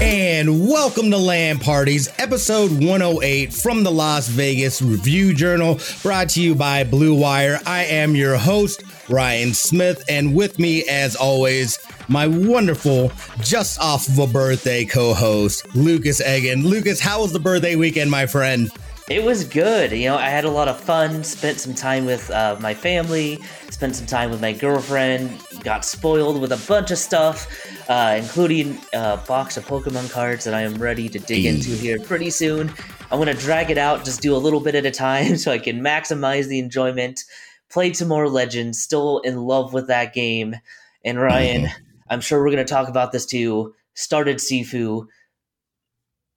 [0.00, 6.40] And welcome to LAN Parties, episode 108 from the Las Vegas Review Journal, brought to
[6.40, 7.58] you by Blue Wire.
[7.66, 13.10] I am your host, Ryan Smith, and with me, as always, my wonderful,
[13.40, 16.64] just off of a birthday co host, Lucas Egan.
[16.64, 18.70] Lucas, how was the birthday weekend, my friend?
[19.10, 19.92] It was good.
[19.92, 23.38] You know, I had a lot of fun, spent some time with uh, my family,
[23.68, 27.46] spent some time with my girlfriend, got spoiled with a bunch of stuff,
[27.90, 31.98] uh, including a box of Pokemon cards that I am ready to dig into here
[32.00, 32.72] pretty soon.
[33.10, 35.52] I'm going to drag it out, just do a little bit at a time so
[35.52, 37.24] I can maximize the enjoyment.
[37.68, 40.56] Played some more Legends, still in love with that game.
[41.04, 41.82] And Ryan, mm-hmm.
[42.08, 43.74] I'm sure we're going to talk about this too.
[43.92, 45.08] Started Sifu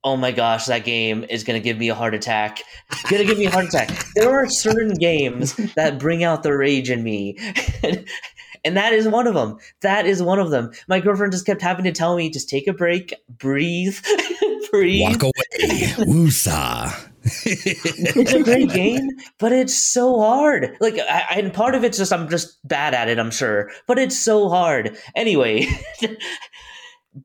[0.08, 2.62] oh my gosh, that game is going to give me a heart attack.
[3.10, 3.90] going to give me a heart attack.
[4.16, 7.38] There are certain games that bring out the rage in me.
[8.64, 9.58] and that is one of them.
[9.82, 10.72] That is one of them.
[10.88, 13.98] My girlfriend just kept having to tell me, just take a break, breathe,
[14.72, 15.02] breathe.
[15.02, 15.88] Walk away.
[16.06, 17.10] Woosah.
[17.46, 20.78] it's a great game, but it's so hard.
[20.80, 24.00] Like, I, and part of it's just I'm just bad at it, I'm sure, but
[24.00, 24.98] it's so hard.
[25.14, 25.68] Anyway,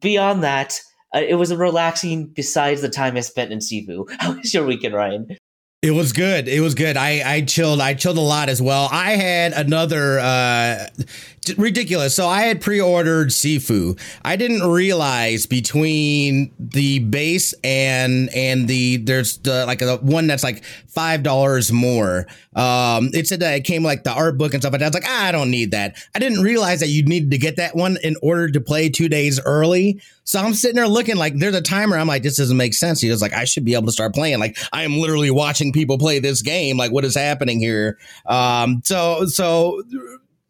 [0.00, 0.80] beyond that,
[1.14, 4.10] uh, it was relaxing besides the time I spent in Sifu.
[4.18, 5.36] How was your weekend, Ryan?
[5.82, 6.46] It was good.
[6.46, 6.96] It was good.
[6.96, 7.80] I I chilled.
[7.80, 8.88] I chilled a lot as well.
[8.92, 10.86] I had another uh
[11.56, 12.14] ridiculous.
[12.14, 13.98] So I had pre-ordered Sifu.
[14.24, 20.44] I didn't realize between the base and and the there's the like the one that's
[20.44, 22.27] like five dollars more.
[22.55, 24.74] Um, it said that it came like the art book and stuff.
[24.74, 25.96] And I was like, ah, I don't need that.
[26.14, 29.08] I didn't realize that you needed to get that one in order to play two
[29.08, 30.00] days early.
[30.25, 31.97] So I'm sitting there looking like there's a timer.
[31.98, 33.01] I'm like, this doesn't make sense.
[33.01, 34.39] He was like, I should be able to start playing.
[34.39, 36.77] Like I am literally watching people play this game.
[36.77, 37.98] Like what is happening here?
[38.27, 39.83] Um, so so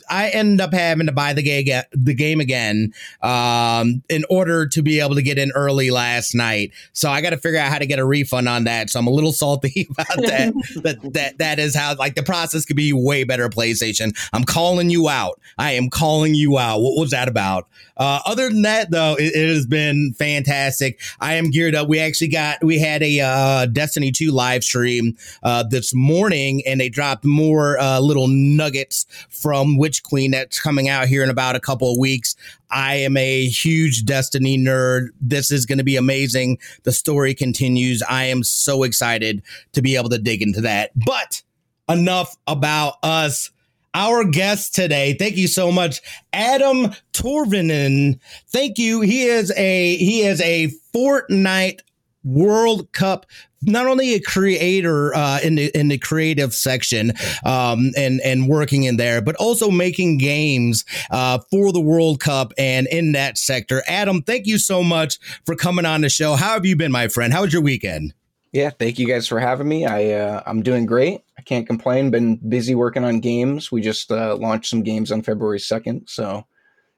[0.08, 4.83] I end up having to buy the game the game again um, in order to
[4.83, 6.73] be able to get in early last night.
[6.92, 8.90] So I got to figure out how to get a refund on that.
[8.90, 10.55] So I'm a little salty about that.
[10.83, 13.48] that that that is how like the process could be way better.
[13.48, 15.40] PlayStation, I'm calling you out.
[15.58, 16.80] I am calling you out.
[16.80, 17.69] What was that about?
[17.96, 21.01] Uh, other than that, though, it, it, has been fantastic.
[21.20, 21.89] I am geared up.
[21.89, 26.80] We actually got we had a uh, Destiny 2 live stream uh, this morning, and
[26.80, 31.55] they dropped more uh, little nuggets from Witch Queen that's coming out here in about
[31.55, 32.35] a couple of weeks.
[32.70, 35.08] I am a huge Destiny nerd.
[35.20, 36.57] This is going to be amazing.
[36.85, 38.02] The story continues.
[38.08, 39.42] I am so excited
[39.73, 40.92] to be able to dig into that.
[40.97, 41.42] But
[41.91, 43.51] enough about us
[43.92, 45.13] our guest today.
[45.13, 46.01] Thank you so much,
[46.33, 48.19] Adam Torvinen.
[48.48, 49.02] Thank you.
[49.02, 51.81] He is a he is a Fortnite
[52.24, 53.27] World Cup
[53.64, 57.12] not only a creator uh, in the in the creative section
[57.44, 62.52] um, and and working in there, but also making games uh, for the World Cup
[62.58, 63.83] and in that sector.
[63.86, 66.34] Adam, thank you so much for coming on the show.
[66.34, 67.33] How have you been, my friend?
[67.33, 68.14] How was your weekend?
[68.52, 69.86] Yeah, thank you guys for having me.
[69.86, 71.22] I uh, I'm doing great.
[71.39, 72.10] I can't complain.
[72.10, 73.72] Been busy working on games.
[73.72, 76.46] We just uh, launched some games on February second, so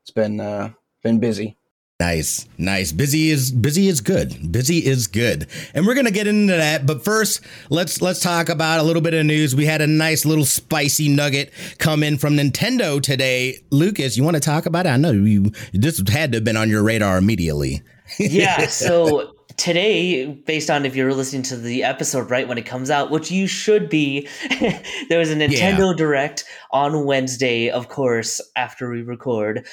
[0.03, 0.71] it's been uh,
[1.03, 1.57] been busy.
[2.05, 2.93] Nice, nice.
[2.93, 4.53] Busy is busy is good.
[4.53, 6.85] Busy is good, and we're gonna get into that.
[6.85, 9.57] But first, let's let's talk about a little bit of news.
[9.57, 13.57] We had a nice little spicy nugget come in from Nintendo today.
[13.71, 14.91] Lucas, you want to talk about it?
[14.91, 15.51] I know you.
[15.73, 17.81] This had to have been on your radar immediately.
[18.19, 18.67] yeah.
[18.67, 23.11] So today, based on if you're listening to the episode right when it comes out,
[23.11, 24.29] which you should be,
[25.09, 25.97] there was a Nintendo yeah.
[25.97, 29.67] Direct on Wednesday, of course, after we record.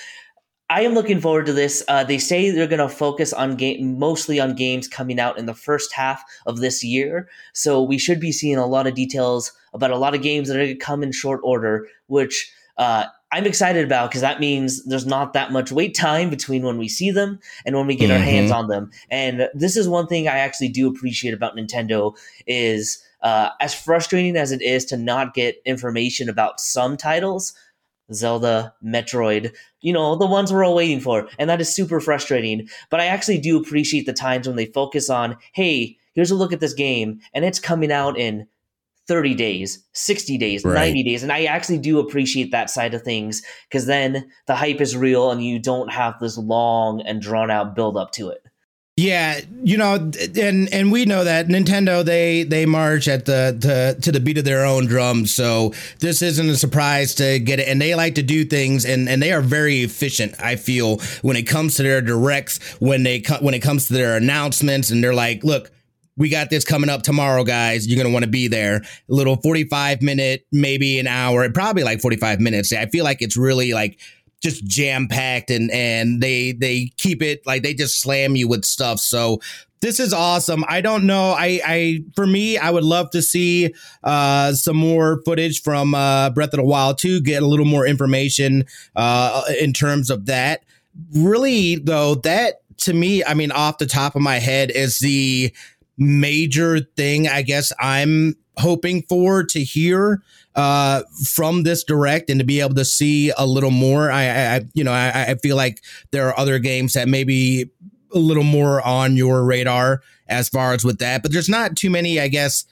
[0.72, 1.84] I am looking forward to this.
[1.90, 5.46] Uh, they say they're going to focus on game, mostly on games coming out in
[5.46, 7.28] the first half of this year.
[7.52, 10.56] So we should be seeing a lot of details about a lot of games that
[10.56, 14.86] are going to come in short order, which uh, I'm excited about because that means
[14.86, 18.10] there's not that much wait time between when we see them and when we get
[18.10, 18.20] mm-hmm.
[18.20, 18.92] our hands on them.
[19.10, 22.16] And this is one thing I actually do appreciate about Nintendo
[22.48, 27.54] is uh, as frustrating as it is to not get information about some titles,
[28.14, 31.28] Zelda, Metroid, you know, the ones we're all waiting for.
[31.40, 32.68] And that is super frustrating.
[32.90, 36.54] But I actually do appreciate the times when they focus on, hey, here's a look
[36.54, 38.48] at this game, and it's coming out in
[39.08, 40.76] 30 days, 60 days, right.
[40.76, 41.24] 90 days.
[41.24, 45.32] And I actually do appreciate that side of things because then the hype is real
[45.32, 48.46] and you don't have this long and drawn out build up to it.
[49.02, 54.00] Yeah, you know, and and we know that Nintendo they they march at the, the
[54.04, 55.26] to the beat of their own drum.
[55.26, 59.10] So this isn't a surprise to get it, and they like to do things, and
[59.10, 60.36] and they are very efficient.
[60.40, 64.18] I feel when it comes to their directs, when they when it comes to their
[64.18, 65.72] announcements, and they're like, look,
[66.16, 67.88] we got this coming up tomorrow, guys.
[67.88, 68.76] You're gonna want to be there.
[68.76, 72.72] A little 45 minute, maybe an hour, probably like 45 minutes.
[72.72, 73.98] I feel like it's really like
[74.42, 78.66] just jam packed and and they they keep it like they just slam you with
[78.66, 79.00] stuff.
[79.00, 79.40] So
[79.82, 80.64] this is awesome.
[80.68, 81.32] I don't know.
[81.32, 83.74] I, I for me, I would love to see
[84.04, 87.86] uh, some more footage from uh, Breath of the Wild to get a little more
[87.88, 88.66] information
[88.96, 90.64] uh, in terms of that.
[91.16, 95.52] Really, though, that to me, I mean, off the top of my head, is the
[95.98, 100.22] major thing I guess I'm hoping for to hear
[100.56, 104.12] uh, from this direct and to be able to see a little more.
[104.12, 105.82] I, I you know, I, I feel like
[106.12, 107.70] there are other games that maybe
[108.14, 111.90] a little more on your radar as far as with that, but there's not too
[111.90, 112.66] many, I guess,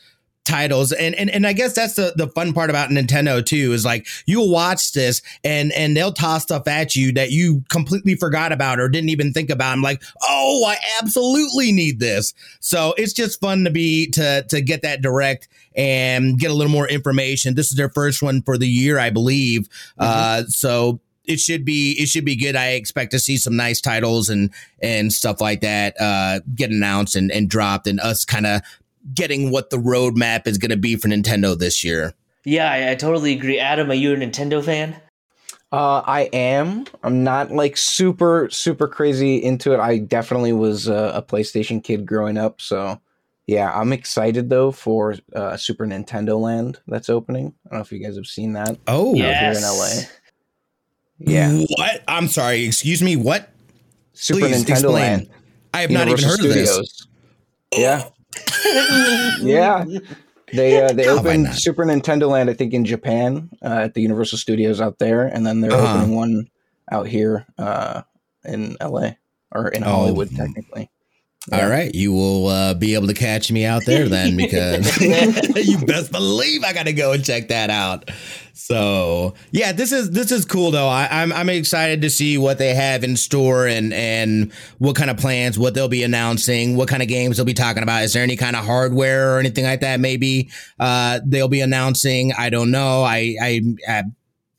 [0.50, 0.92] titles.
[0.92, 4.08] And and, and i guess that's the, the fun part about nintendo too is like
[4.26, 8.80] you'll watch this and and they'll toss stuff at you that you completely forgot about
[8.80, 9.72] or didn't even think about.
[9.72, 12.34] I'm like oh i absolutely need this.
[12.60, 16.72] So it's just fun to be to to get that direct and get a little
[16.72, 17.56] more information.
[17.56, 19.70] This is their first one for the year i believe.
[20.00, 20.02] Mm-hmm.
[20.02, 22.56] uh so it should be it should be good.
[22.56, 24.50] I expect to see some nice titles and
[24.82, 28.62] and stuff like that uh, get announced and, and dropped, and us kind of
[29.14, 32.14] getting what the roadmap is going to be for Nintendo this year.
[32.46, 33.60] Yeah, I, I, totally agree.
[33.60, 34.96] Adam, are you a Nintendo fan?
[35.72, 36.86] Uh, I am.
[37.04, 39.80] I'm not like super super crazy into it.
[39.80, 43.00] I definitely was a, a PlayStation kid growing up, so
[43.50, 47.54] yeah, I'm excited though for uh, Super Nintendo Land that's opening.
[47.66, 48.78] I don't know if you guys have seen that.
[48.88, 49.58] Oh, yes.
[49.58, 50.10] here in LA.
[51.20, 51.66] Yeah.
[51.78, 52.04] What?
[52.08, 52.64] I'm sorry.
[52.64, 53.16] Excuse me.
[53.16, 53.50] What?
[54.14, 54.94] Super Please Nintendo explain.
[54.94, 55.30] Land.
[55.74, 56.78] I have Universal not even heard Studios.
[56.78, 57.08] of this.
[57.76, 58.10] Yeah.
[59.42, 59.86] Yeah.
[60.54, 64.40] They uh, they opened Super Nintendo Land, I think, in Japan uh, at the Universal
[64.40, 65.98] Studios out there, and then they're uh-huh.
[65.98, 66.50] opening one
[66.92, 68.02] out here uh,
[68.44, 69.12] in LA
[69.52, 69.88] or in oh.
[69.88, 70.90] Hollywood, technically.
[71.52, 71.64] Yeah.
[71.64, 75.84] All right, you will uh, be able to catch me out there then, because you
[75.86, 78.12] best believe I got to go and check that out.
[78.60, 80.90] So yeah, this is this is cool though.
[80.90, 84.98] I, am I'm, I'm excited to see what they have in store and and what
[84.98, 88.04] kind of plans, what they'll be announcing, what kind of games they'll be talking about.
[88.04, 90.02] Is there any kind of hardware or anything like that?
[90.02, 92.34] Maybe uh, they'll be announcing.
[92.38, 93.04] I don't know.
[93.04, 93.62] I I.
[93.88, 94.04] I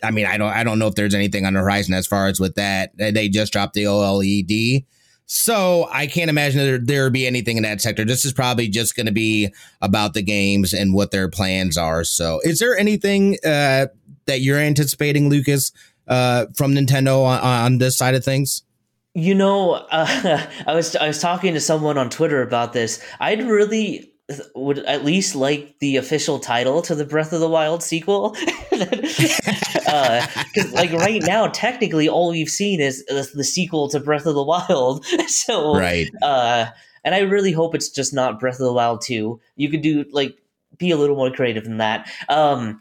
[0.03, 2.27] I mean, I don't, I don't know if there's anything on the horizon as far
[2.29, 2.97] as with that.
[2.97, 4.87] They just dropped the OLED,
[5.33, 8.05] so I can't imagine there there be anything in that sector.
[8.05, 12.03] This is probably just going to be about the games and what their plans are.
[12.03, 13.87] So, is there anything uh,
[14.27, 15.71] that you're anticipating, Lucas,
[16.09, 18.65] uh, from Nintendo on, on, this side of things?
[19.15, 23.01] You know, uh, I was I was talking to someone on Twitter about this.
[23.21, 24.10] I'd really
[24.55, 28.37] would at least like the official title to the Breath of the Wild sequel.
[29.87, 30.27] uh,
[30.73, 35.05] like right now, technically, all we've seen is the sequel to Breath of the Wild.
[35.27, 36.11] so, right.
[36.23, 36.67] Uh,
[37.05, 39.41] and I really hope it's just not Breath of the Wild 2.
[39.57, 40.37] You could do like
[40.79, 42.11] be a little more creative than that.
[42.29, 42.81] Um,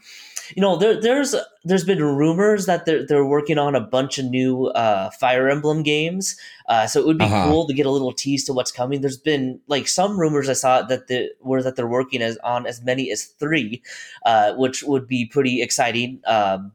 [0.56, 4.26] you know, there, there's there's been rumors that they're they're working on a bunch of
[4.26, 6.36] new uh, Fire Emblem games.
[6.68, 7.48] Uh, so it would be uh-huh.
[7.48, 9.00] cool to get a little tease to what's coming.
[9.00, 12.66] There's been like some rumors I saw that the were that they're working as on
[12.66, 13.82] as many as three,
[14.24, 16.20] uh, which would be pretty exciting.
[16.26, 16.72] Um,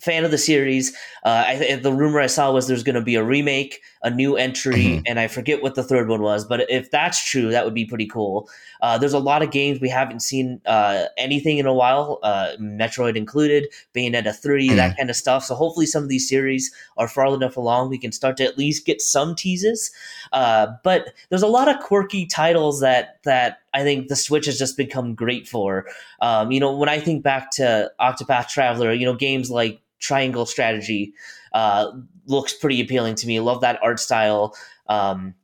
[0.00, 0.96] fan of the series.
[1.24, 4.36] Uh, I, the rumor I saw was there's going to be a remake, a new
[4.36, 5.02] entry, mm-hmm.
[5.06, 6.44] and I forget what the third one was.
[6.44, 8.48] But if that's true, that would be pretty cool.
[8.80, 12.52] Uh, there's a lot of games we haven't seen uh, anything in a while, uh,
[12.58, 14.76] Metroid included, Bayonetta 3, mm-hmm.
[14.76, 15.44] that kind of stuff.
[15.44, 18.56] So hopefully some of these series are far enough along we can start to at
[18.56, 19.90] least get some teases.
[20.32, 24.58] Uh, but there's a lot of quirky titles that that I think the Switch has
[24.58, 25.86] just become great for.
[26.20, 30.46] Um, you know, when I think back to Octopath Traveler, you know, games like Triangle
[30.46, 31.12] Strategy
[31.52, 31.90] uh,
[32.26, 33.40] looks pretty appealing to me.
[33.40, 34.54] Love that art style.
[34.88, 35.34] Um,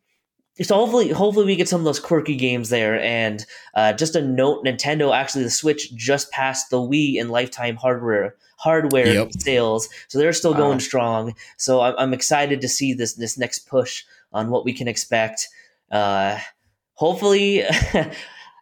[0.62, 3.00] so hopefully, hopefully we get some of those quirky games there.
[3.00, 3.44] And
[3.74, 8.36] uh, just a note: Nintendo actually the Switch just passed the Wii in lifetime hardware
[8.56, 9.32] hardware yep.
[9.38, 11.34] sales, so they're still going uh, strong.
[11.58, 15.48] So I'm, I'm, excited to see this this next push on what we can expect.
[15.90, 16.38] Uh,
[16.94, 17.62] hopefully.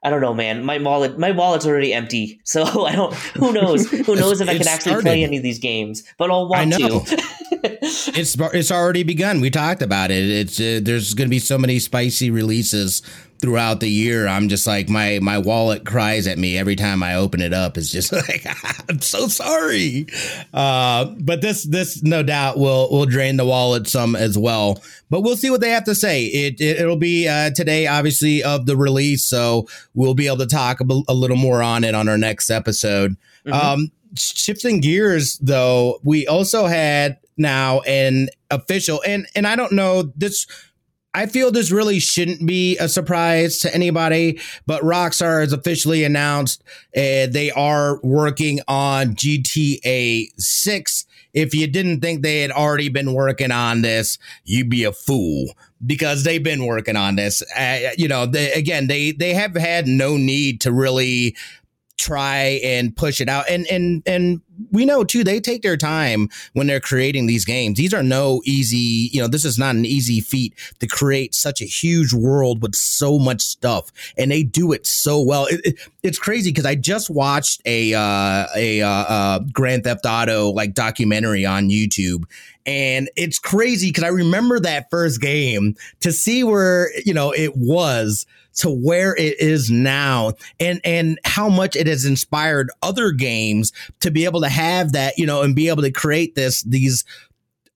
[0.04, 0.64] I don't know, man.
[0.64, 3.14] My wallet, my wallet's already empty, so I don't.
[3.14, 3.90] Who knows?
[3.90, 5.02] Who knows if I can actually started.
[5.02, 6.04] play any of these games?
[6.18, 7.00] But I'll want to.
[7.64, 9.40] it's it's already begun.
[9.40, 10.28] We talked about it.
[10.28, 13.02] It's uh, there's going to be so many spicy releases
[13.40, 14.26] throughout the year.
[14.26, 17.76] I'm just like my my wallet cries at me every time I open it up.
[17.76, 18.47] It's just like
[18.88, 20.06] I'm so sorry.
[20.52, 24.83] Uh, but this this no doubt will will drain the wallet some as well.
[25.11, 26.25] But we'll see what they have to say.
[26.25, 30.47] It, it will be uh, today, obviously, of the release, so we'll be able to
[30.47, 33.16] talk a, a little more on it on our next episode.
[33.47, 33.52] Mm-hmm.
[33.52, 40.02] Um, shifting gears, though, we also had now an official, and and I don't know
[40.16, 40.47] this.
[41.16, 46.64] I feel this really shouldn't be a surprise to anybody, but Rockstar has officially announced
[46.97, 51.06] uh, they are working on GTA 6.
[51.33, 55.54] If you didn't think they had already been working on this, you'd be a fool
[55.87, 57.42] because they've been working on this.
[57.56, 61.37] Uh, you know, they, again, they they have had no need to really
[61.99, 63.49] try and push it out.
[63.49, 67.78] And and and we know too they take their time when they're creating these games.
[67.78, 71.61] These are no easy you know this is not an easy feat to create such
[71.61, 75.46] a huge world with so much stuff and they do it so well.
[75.46, 80.04] It, it, it's crazy because i just watched a uh a uh, uh grand theft
[80.06, 82.25] auto like documentary on youtube
[82.66, 87.56] and it's crazy because i remember that first game to see where you know it
[87.56, 93.73] was to where it is now and and how much it has inspired other games
[94.00, 97.05] to be able to have that you know and be able to create this these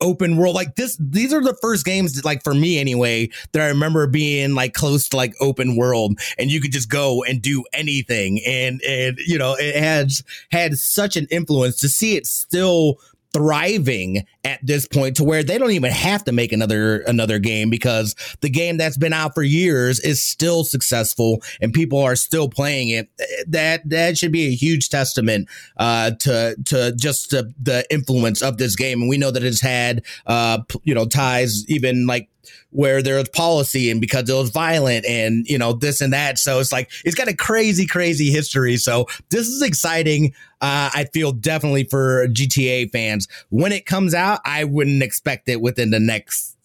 [0.01, 3.63] open world like this these are the first games that, like for me anyway that
[3.63, 7.43] i remember being like close to like open world and you could just go and
[7.43, 10.23] do anything and and you know it has
[10.53, 12.99] had such an influence to see it still
[13.33, 17.71] thriving at this point to where they don't even have to make another another game
[17.71, 22.49] because the game that's been out for years is still successful and people are still
[22.49, 23.09] playing it.
[23.47, 28.59] That that should be a huge testament uh, to to just to the influence of
[28.59, 29.01] this game.
[29.01, 32.29] And we know that it's had uh, you know ties even like
[32.71, 36.39] where there was policy and because it was violent and you know this and that.
[36.39, 38.77] So it's like it's got a crazy crazy history.
[38.77, 40.35] So this is exciting.
[40.61, 43.29] Uh, i feel definitely for gta fans.
[43.51, 46.58] When it comes out i wouldn't expect it within the next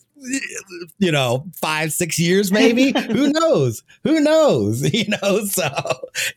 [0.98, 2.94] you know, five, six years, maybe.
[3.12, 3.84] Who knows?
[4.04, 4.84] Who knows?
[4.94, 5.70] You know, so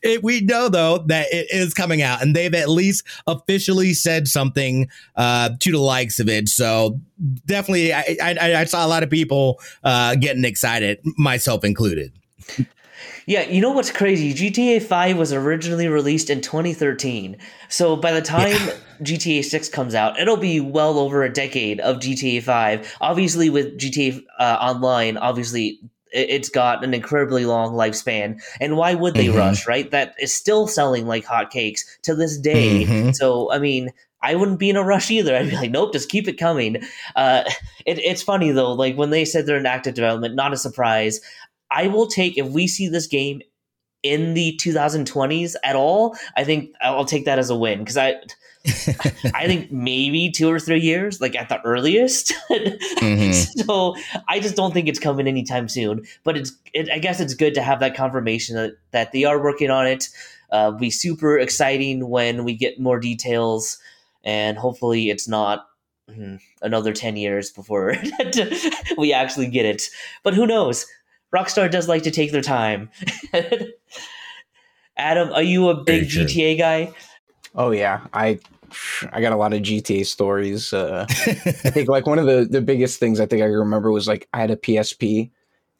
[0.03, 4.29] it, we know though that it is coming out, and they've at least officially said
[4.29, 6.49] something uh, to the likes of it.
[6.49, 6.99] So
[7.45, 12.13] definitely, I, I, I saw a lot of people uh, getting excited, myself included.
[13.27, 14.33] Yeah, you know what's crazy?
[14.33, 17.37] GTA 5 was originally released in 2013.
[17.69, 18.75] So by the time yeah.
[19.03, 22.97] GTA 6 comes out, it'll be well over a decade of GTA 5.
[23.01, 25.81] Obviously, with GTA uh, Online, obviously
[26.13, 28.41] it's got an incredibly long lifespan.
[28.61, 29.39] And why would they mm-hmm.
[29.39, 29.91] rush, right?
[29.91, 32.85] That is still selling like hotcakes to this day.
[32.85, 33.11] Mm-hmm.
[33.11, 33.91] So, I mean,
[34.23, 35.37] I wouldn't be in a rush either.
[35.37, 36.83] I'd be like, nope, just keep it coming.
[37.15, 37.45] Uh,
[37.85, 41.21] it, it's funny though, like when they said they're in active development, not a surprise.
[41.71, 43.43] I will take if we see this game
[44.03, 46.17] in the 2020s at all.
[46.37, 48.17] I think I'll take that as a win because I.
[49.35, 52.33] I think maybe two or three years, like at the earliest.
[52.51, 53.33] mm-hmm.
[53.63, 53.97] So
[54.29, 56.05] I just don't think it's coming anytime soon.
[56.25, 59.43] But it's, it, I guess it's good to have that confirmation that, that they are
[59.43, 60.09] working on it.
[60.51, 63.79] Uh, be super exciting when we get more details,
[64.23, 65.67] and hopefully it's not
[66.13, 67.97] hmm, another 10 years before
[68.99, 69.83] we actually get it.
[70.23, 70.87] But who knows?
[71.35, 72.91] Rockstar does like to take their time.
[74.97, 76.93] Adam, are you a big GTA guy?
[77.55, 78.39] Oh yeah, I
[79.13, 80.73] I got a lot of GTA stories.
[80.73, 84.09] Uh, I think like one of the the biggest things I think I remember was
[84.09, 85.31] like I had a PSP,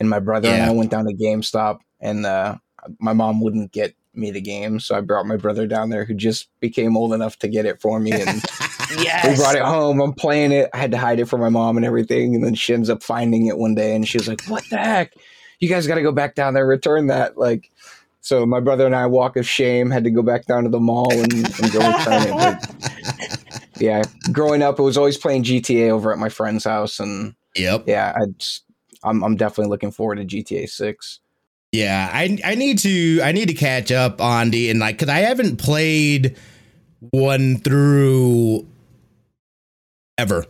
[0.01, 0.55] and my brother yeah.
[0.55, 2.57] and I went down to GameStop, and uh,
[2.99, 6.15] my mom wouldn't get me the game, so I brought my brother down there, who
[6.15, 8.43] just became old enough to get it for me, and
[8.99, 9.27] yes.
[9.27, 10.01] we brought it home.
[10.01, 10.71] I'm playing it.
[10.73, 13.03] I had to hide it from my mom and everything, and then she ends up
[13.03, 15.13] finding it one day, and she was like, "What the heck?"
[15.59, 17.39] you guys got to go back down there, return that.
[17.39, 17.71] Like,
[18.27, 20.81] so my brother and I walk of shame, had to go back down to the
[20.81, 22.33] mall and, and go return it.
[22.33, 24.03] But yeah,
[24.33, 28.17] growing up, it was always playing GTA over at my friend's house, and yep, yeah,
[28.17, 28.25] I
[29.09, 31.21] I'm I'm definitely looking forward to GTA Six.
[31.71, 35.09] Yeah, I I need to I need to catch up on the and like because
[35.09, 36.37] I haven't played
[37.13, 38.67] one through
[40.19, 40.47] ever.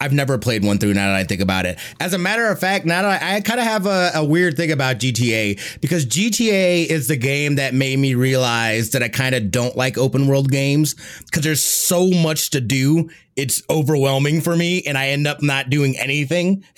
[0.00, 1.76] I've never played one through now that I think about it.
[1.98, 4.56] As a matter of fact, now that I, I kind of have a, a, weird
[4.56, 9.34] thing about GTA because GTA is the game that made me realize that I kind
[9.34, 14.56] of don't like open world games because there's so much to do it's overwhelming for
[14.56, 16.64] me and I end up not doing anything.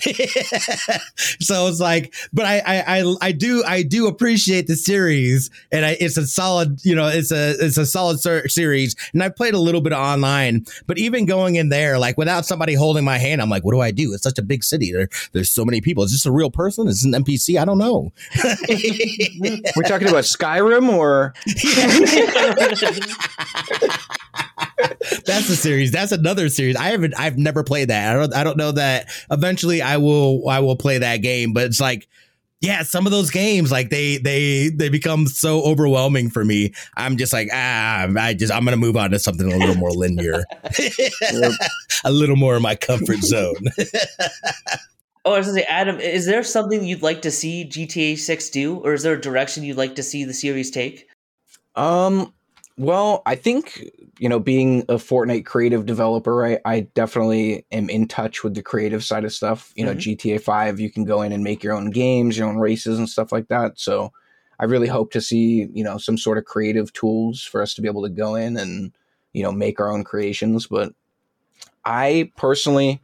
[1.17, 2.59] so it's like, but I,
[2.99, 7.07] I, I, do, I do appreciate the series and I, it's a solid, you know,
[7.07, 10.99] it's a, it's a solid ser- series and I played a little bit online, but
[10.99, 13.89] even going in there, like without somebody holding my hand, I'm like, what do I
[13.89, 14.13] do?
[14.13, 14.91] It's such a big city.
[14.91, 16.03] There, there's so many people.
[16.03, 16.87] Is this a real person?
[16.87, 17.59] Is this an NPC?
[17.59, 18.13] I don't know.
[19.75, 21.33] We're talking about Skyrim or
[25.25, 25.91] that's the series.
[25.91, 26.75] That's another series.
[26.75, 27.13] I haven't.
[27.17, 28.15] I've never played that.
[28.15, 28.35] I don't.
[28.35, 29.09] I don't know that.
[29.29, 30.47] Eventually, I will.
[30.47, 31.53] I will play that game.
[31.53, 32.07] But it's like,
[32.61, 36.73] yeah, some of those games, like they they they become so overwhelming for me.
[36.95, 39.91] I'm just like, ah, I just I'm gonna move on to something a little more
[39.91, 40.43] linear,
[42.03, 43.55] a little more in my comfort zone.
[45.23, 48.49] Oh, I was gonna say, Adam, is there something you'd like to see GTA Six
[48.49, 51.07] do, or is there a direction you'd like to see the series take?
[51.75, 52.33] Um,
[52.81, 58.07] well, I think you know, being a Fortnite creative developer, I, I definitely am in
[58.07, 59.71] touch with the creative side of stuff.
[59.75, 60.15] You know, mm-hmm.
[60.25, 63.07] GTA Five, you can go in and make your own games, your own races, and
[63.07, 63.79] stuff like that.
[63.79, 64.11] So,
[64.59, 67.83] I really hope to see you know some sort of creative tools for us to
[67.83, 68.91] be able to go in and
[69.31, 70.65] you know make our own creations.
[70.65, 70.93] But
[71.85, 72.99] I personally, you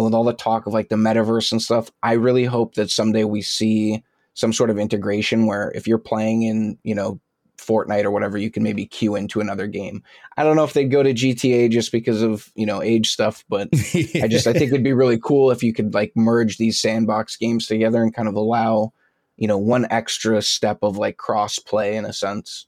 [0.00, 2.90] know, with all the talk of like the metaverse and stuff, I really hope that
[2.90, 7.20] someday we see some sort of integration where if you're playing in, you know,
[7.68, 10.02] Fortnite or whatever, you can maybe queue into another game.
[10.36, 13.44] I don't know if they'd go to GTA just because of, you know, age stuff,
[13.48, 13.68] but
[14.14, 17.36] I just I think it'd be really cool if you could like merge these sandbox
[17.36, 18.92] games together and kind of allow,
[19.36, 22.66] you know, one extra step of like cross play in a sense.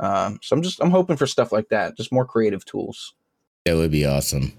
[0.00, 3.14] Um, so I'm just I'm hoping for stuff like that, just more creative tools.
[3.64, 4.52] That would be awesome.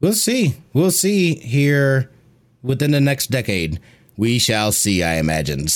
[0.00, 0.56] We'll see.
[0.74, 2.10] We'll see here
[2.62, 3.80] within the next decade.
[4.16, 5.60] We shall see, I imagine.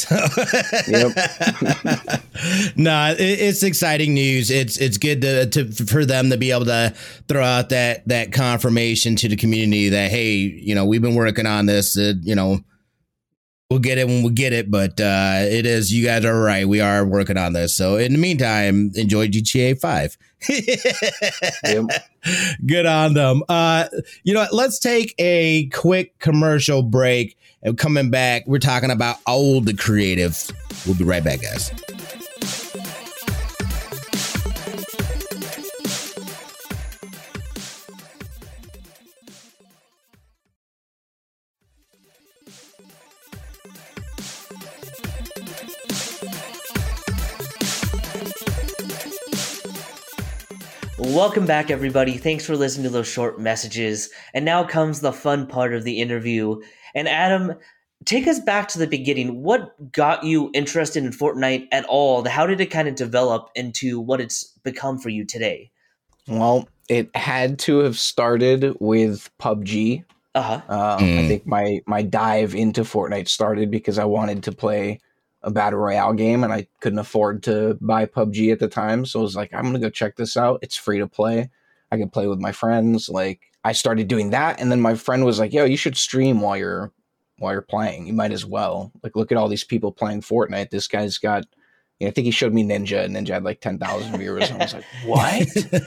[0.86, 1.16] yep.
[2.76, 4.50] nah, it, it's exciting news.
[4.50, 6.94] It's it's good to, to for them to be able to
[7.26, 11.46] throw out that that confirmation to the community that hey, you know, we've been working
[11.46, 11.98] on this.
[11.98, 12.60] Uh, you know,
[13.70, 16.66] we'll get it when we get it, but uh, it is you guys are right.
[16.66, 17.76] We are working on this.
[17.76, 20.16] So in the meantime, enjoy GTA Five.
[22.66, 23.42] Good on them.
[23.48, 23.88] Uh,
[24.22, 27.36] you know, let's take a quick commercial break.
[27.62, 30.48] And coming back, we're talking about all the creative.
[30.86, 31.72] We'll be right back, guys.
[50.98, 52.16] Welcome back, everybody.
[52.16, 54.10] Thanks for listening to those short messages.
[54.34, 56.60] And now comes the fun part of the interview.
[56.98, 57.54] And Adam,
[58.04, 59.42] take us back to the beginning.
[59.42, 62.26] What got you interested in Fortnite at all?
[62.28, 65.70] How did it kind of develop into what it's become for you today?
[66.26, 70.04] Well, it had to have started with PUBG.
[70.34, 70.60] Uh-huh.
[70.68, 71.24] Um, mm.
[71.24, 75.00] I think my my dive into Fortnite started because I wanted to play
[75.42, 79.04] a battle royale game and I couldn't afford to buy PUBG at the time.
[79.06, 80.60] So I was like, I'm gonna go check this out.
[80.62, 81.50] It's free to play.
[81.90, 83.08] I can play with my friends.
[83.08, 86.40] Like I started doing that, and then my friend was like, "Yo, you should stream
[86.40, 86.92] while you're
[87.38, 88.06] while you're playing.
[88.06, 88.92] You might as well.
[89.02, 90.70] Like look at all these people playing Fortnite.
[90.70, 91.44] This guy's got."
[91.98, 94.50] You know, I think he showed me Ninja, and Ninja had like ten thousand viewers.
[94.50, 95.40] And I was like, "What?
[95.72, 95.86] like,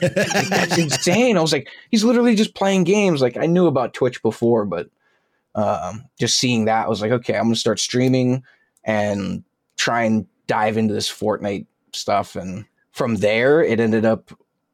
[0.50, 4.22] that's insane!" I was like, "He's literally just playing games." Like I knew about Twitch
[4.22, 4.90] before, but
[5.54, 8.44] um, just seeing that, I was like, "Okay, I'm gonna start streaming."
[8.84, 9.44] and
[9.76, 12.36] try and dive into this Fortnite stuff.
[12.36, 14.32] And from there, it ended up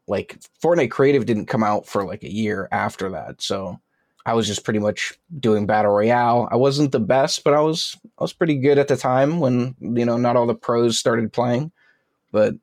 [0.08, 3.40] like Fortnite Creative didn't come out for like a year after that.
[3.42, 3.80] So
[4.26, 6.48] I was just pretty much doing battle royale.
[6.50, 9.74] I wasn't the best, but I was I was pretty good at the time when
[9.80, 11.72] you know not all the pros started playing.
[12.32, 12.54] But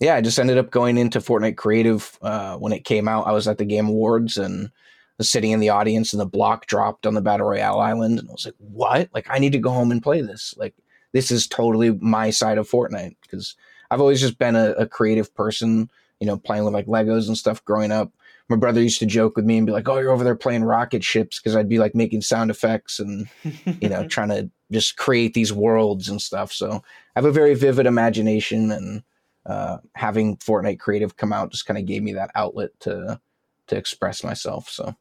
[0.00, 3.26] yeah, I just ended up going into Fortnite Creative uh, when it came out.
[3.26, 4.70] I was at the Game Awards and
[5.18, 8.28] was sitting in the audience and the block dropped on the battle royale island and
[8.28, 10.74] i was like what like i need to go home and play this like
[11.12, 13.56] this is totally my side of fortnite because
[13.90, 17.36] i've always just been a, a, creative person you know playing with like legos and
[17.36, 18.12] stuff growing up
[18.48, 20.64] my brother used to joke with me and be like oh you're over there playing
[20.64, 23.28] rocket ships because i'd be like making sound effects and
[23.80, 26.80] you know trying to just create these worlds and stuff so i
[27.16, 29.02] have a very vivid imagination and
[29.46, 33.18] uh, having fortnite creative come out just kind of gave me that outlet to
[33.66, 34.94] to express myself so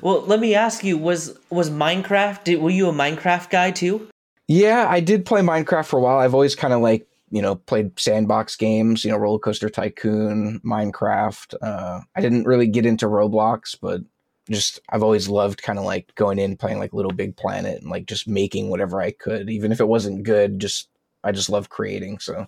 [0.00, 2.44] well, let me ask you: was was Minecraft?
[2.44, 4.08] Did, were you a Minecraft guy too?
[4.48, 6.18] Yeah, I did play Minecraft for a while.
[6.18, 10.60] I've always kind of like you know played sandbox games, you know, Roller Coaster Tycoon,
[10.64, 11.54] Minecraft.
[11.60, 14.02] Uh, I didn't really get into Roblox, but
[14.50, 17.90] just I've always loved kind of like going in playing like Little Big Planet and
[17.90, 20.58] like just making whatever I could, even if it wasn't good.
[20.60, 20.88] Just
[21.24, 22.18] I just love creating.
[22.18, 22.46] So,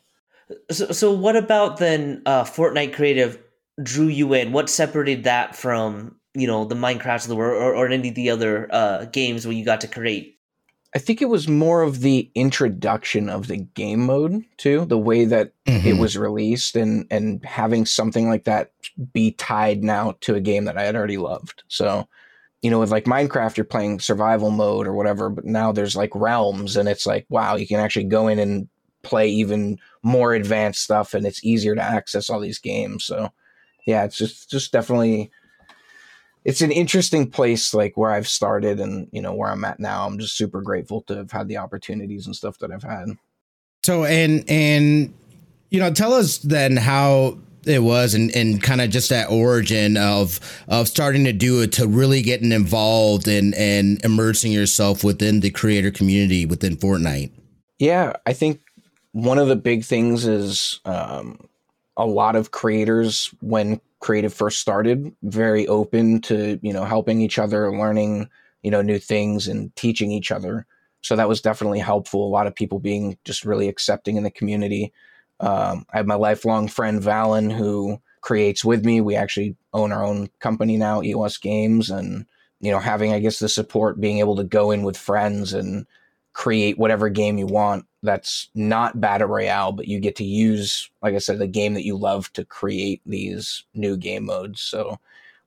[0.70, 3.38] so, so what about then uh, Fortnite Creative
[3.83, 4.53] drew you in?
[4.53, 8.14] What separated that from you know the Minecrafts of the world or, or any of
[8.14, 10.34] the other uh, games where you got to create?
[10.94, 15.24] I think it was more of the introduction of the game mode too, the way
[15.24, 15.87] that mm-hmm.
[15.87, 18.70] it was released and and having something like that
[19.12, 21.64] be tied now to a game that I had already loved.
[21.66, 22.09] So,
[22.62, 26.14] you know, with like Minecraft, you're playing survival mode or whatever, but now there's like
[26.14, 28.68] realms and it's like, wow, you can actually go in and
[29.02, 33.04] play even more advanced stuff and it's easier to access all these games.
[33.04, 33.30] So
[33.85, 35.33] yeah, it's just just definitely
[36.44, 40.07] it's an interesting place like where I've started and you know where I'm at now.
[40.07, 43.16] I'm just super grateful to have had the opportunities and stuff that I've had.
[43.83, 45.14] So and and
[45.70, 49.96] you know tell us then how It was, and, and kind of just that origin
[49.96, 55.40] of of starting to do it to really getting involved and and immersing yourself within
[55.40, 57.30] the creator community within Fortnite.
[57.78, 58.61] Yeah, I think
[59.12, 61.38] one of the big things is um,
[61.96, 67.38] a lot of creators when creative first started very open to you know helping each
[67.38, 68.28] other, learning
[68.62, 70.66] you know new things, and teaching each other.
[71.02, 72.26] So that was definitely helpful.
[72.26, 74.92] A lot of people being just really accepting in the community
[75.40, 79.00] um, I have my lifelong friend Valen who creates with me.
[79.00, 82.26] We actually own our own company now, EOS Games, and
[82.61, 85.87] you know, having I guess the support, being able to go in with friends and
[86.33, 87.87] create whatever game you want.
[88.05, 91.85] That's not battle royale, but you get to use, like I said, the game that
[91.85, 94.61] you love to create these new game modes.
[94.61, 94.99] So,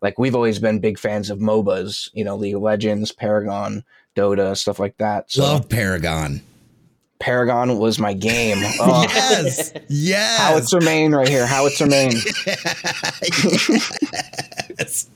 [0.01, 3.83] like we've always been big fans of MOBAs, you know, League of Legends, Paragon,
[4.15, 5.31] Dota, stuff like that.
[5.31, 6.41] So, Love Paragon.
[7.19, 8.57] Paragon was my game.
[8.79, 9.03] Oh.
[9.09, 10.39] yes, yes.
[10.39, 11.47] Howitzer main right here.
[11.47, 12.11] Howitzer main.
[14.77, 15.09] yes.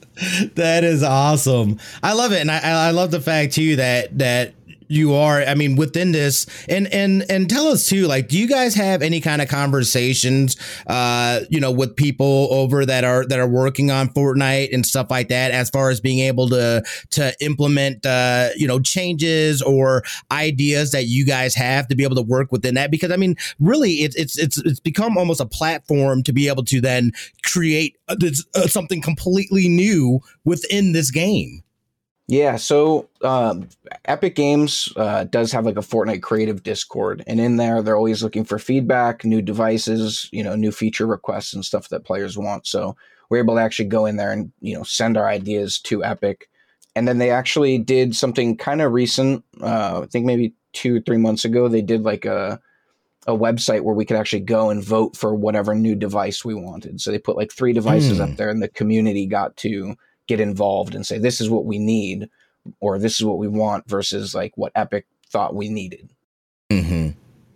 [0.56, 1.80] That is awesome.
[2.04, 4.54] I love it, and I, I love the fact too that that
[4.91, 6.45] you are i mean within this.
[6.67, 10.58] And and and tell us too like do you guys have any kind of conversations
[10.88, 15.08] uh you know with people over that are that are working on fortnite and stuff
[15.10, 20.04] like that as far as being able to to implement uh you know changes or
[20.32, 22.91] ideas that you guys have to be able to work within that?
[22.91, 26.63] Because i mean really it's it's it's, it's become almost a platform to be able
[26.63, 27.12] to then
[27.43, 28.15] create uh,
[28.56, 31.63] uh, something completely new within this game
[32.31, 33.67] yeah, so um,
[34.05, 38.23] Epic Games uh, does have like a Fortnite creative Discord, and in there they're always
[38.23, 42.65] looking for feedback, new devices, you know, new feature requests and stuff that players want.
[42.65, 42.95] So
[43.29, 46.49] we're able to actually go in there and you know send our ideas to Epic,
[46.95, 49.43] and then they actually did something kind of recent.
[49.61, 52.61] Uh, I think maybe two or three months ago they did like a
[53.27, 57.01] a website where we could actually go and vote for whatever new device we wanted.
[57.01, 58.21] So they put like three devices mm.
[58.31, 59.97] up there, and the community got to
[60.31, 62.29] get involved and say this is what we need
[62.79, 66.09] or this is what we want versus like what Epic thought we needed.
[66.69, 67.09] Mm-hmm.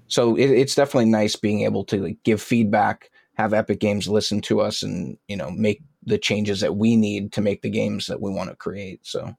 [0.07, 4.41] So it, it's definitely nice being able to like, give feedback, have Epic Games listen
[4.41, 8.07] to us, and you know make the changes that we need to make the games
[8.07, 9.05] that we want to create.
[9.05, 9.35] So,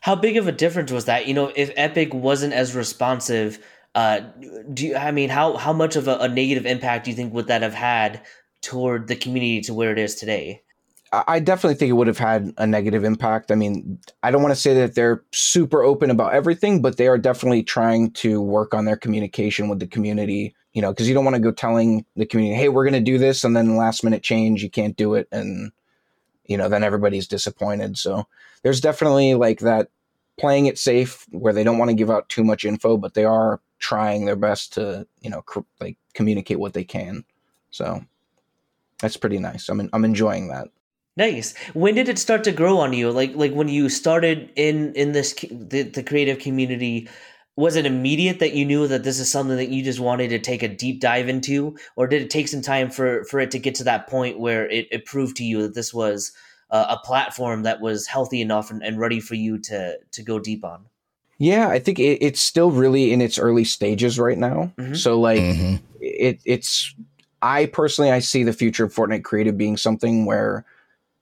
[0.00, 1.26] how big of a difference was that?
[1.26, 3.58] You know, if Epic wasn't as responsive,
[3.94, 4.20] uh,
[4.72, 7.34] do you, I mean how how much of a, a negative impact do you think
[7.34, 8.22] would that have had
[8.62, 10.62] toward the community to where it is today?
[11.12, 13.52] I definitely think it would have had a negative impact.
[13.52, 17.06] I mean, I don't want to say that they're super open about everything, but they
[17.06, 21.14] are definitely trying to work on their communication with the community, you know, because you
[21.14, 23.76] don't want to go telling the community, hey, we're going to do this, and then
[23.76, 25.28] last minute change, you can't do it.
[25.30, 25.70] And,
[26.46, 27.96] you know, then everybody's disappointed.
[27.96, 28.26] So
[28.62, 29.88] there's definitely like that
[30.38, 33.24] playing it safe where they don't want to give out too much info, but they
[33.24, 37.24] are trying their best to, you know, cr- like communicate what they can.
[37.70, 38.04] So
[39.00, 39.68] that's pretty nice.
[39.68, 40.68] I'm, I'm enjoying that.
[41.16, 41.54] Nice.
[41.72, 43.10] When did it start to grow on you?
[43.10, 47.08] Like like when you started in in this the, the creative community,
[47.56, 50.38] was it immediate that you knew that this is something that you just wanted to
[50.38, 53.58] take a deep dive into, or did it take some time for for it to
[53.58, 56.32] get to that point where it, it proved to you that this was
[56.70, 60.64] a platform that was healthy enough and, and, ready for you to to go deep
[60.64, 60.84] on?
[61.38, 64.72] Yeah, I think it, it's still really in its early stages right now.
[64.76, 64.94] Mm-hmm.
[64.94, 65.76] So like mm-hmm.
[66.00, 66.94] it it's
[67.40, 70.64] I personally I see the future of Fortnite creative being something where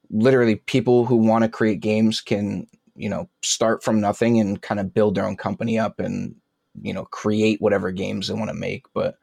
[0.09, 4.79] literally people who want to create games can you know start from nothing and kind
[4.79, 6.35] of build their own company up and
[6.81, 8.85] you know create whatever games they want to make.
[8.93, 9.17] But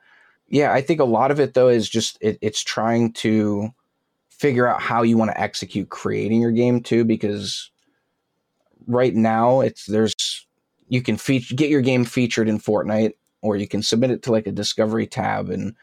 [0.52, 3.70] yeah i think a lot of it though is just it, it's trying to
[4.30, 7.70] figure out how you want to execute creating your game too because
[8.86, 10.46] right now it's there's
[10.88, 14.30] you can feature get your game featured in fortnite or you can submit it to
[14.30, 15.74] like a discovery tab and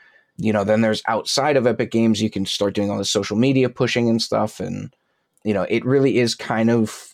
[0.42, 3.36] you know, then there's outside of Epic Games, you can start doing all the social
[3.36, 4.62] media pushing and stuff.
[4.62, 4.96] And,
[5.44, 7.14] you know, it really is kind of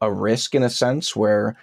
[0.00, 1.56] a risk in a sense where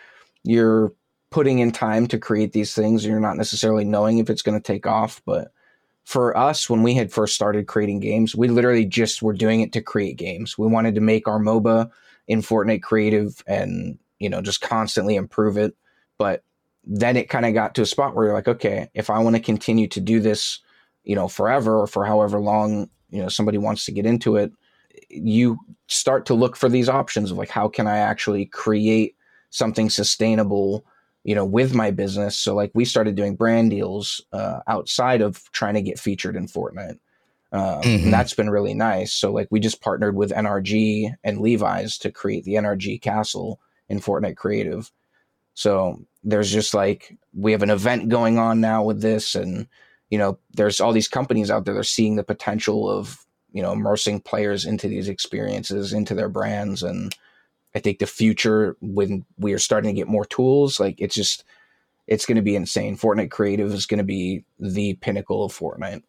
[0.44, 0.94] you're
[1.30, 3.06] putting in time to create these things.
[3.06, 5.22] You're not necessarily knowing if it's going to take off.
[5.26, 5.52] But
[6.06, 9.74] for us, when we had first started creating games, we literally just were doing it
[9.74, 10.58] to create games.
[10.58, 11.92] We wanted to make our MOBA
[12.28, 15.76] in Fortnite creative and, you know, just constantly improve it.
[16.18, 16.44] But
[16.86, 19.36] then it kind of got to a spot where you're like, okay, if I want
[19.36, 20.60] to continue to do this
[21.04, 24.52] you know, forever or for however long, you know, somebody wants to get into it,
[25.10, 29.16] you start to look for these options of like, how can I actually create
[29.50, 30.86] something sustainable,
[31.24, 32.38] you know, with my business?
[32.38, 36.48] So like we started doing brand deals uh, outside of trying to get featured in
[36.48, 37.00] Fortnite.
[37.54, 38.06] Um, mm-hmm.
[38.06, 39.14] And that's been really nice.
[39.14, 43.60] So like we just partnered with NRG and Levi's to create the NRG Castle
[43.90, 44.90] in Fortnite Creative.
[45.54, 49.68] So there's just like we have an event going on now with this and
[50.12, 53.62] you know, there's all these companies out there that are seeing the potential of you
[53.62, 56.84] know immersing players into these experiences into their brands.
[56.84, 57.16] And
[57.74, 61.46] i think the future when we are starting to get more tools like it's just
[62.08, 62.98] it's going to be insane.
[62.98, 66.04] Fortnite creative is going to be the pinnacle of fortnite.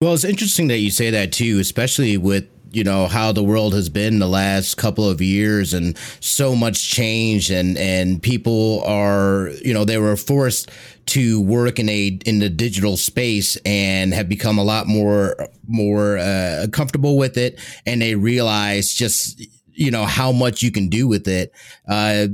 [0.00, 3.74] Well it's interesting that you say that too especially with you know how the world
[3.74, 9.50] has been the last couple of years and so much change and and people are
[9.64, 10.70] you know they were forced
[11.08, 16.18] to work in a in the digital space and have become a lot more more
[16.18, 17.58] uh, comfortable with it.
[17.86, 21.52] And they realize just you know how much you can do with it.
[21.88, 22.28] Uh,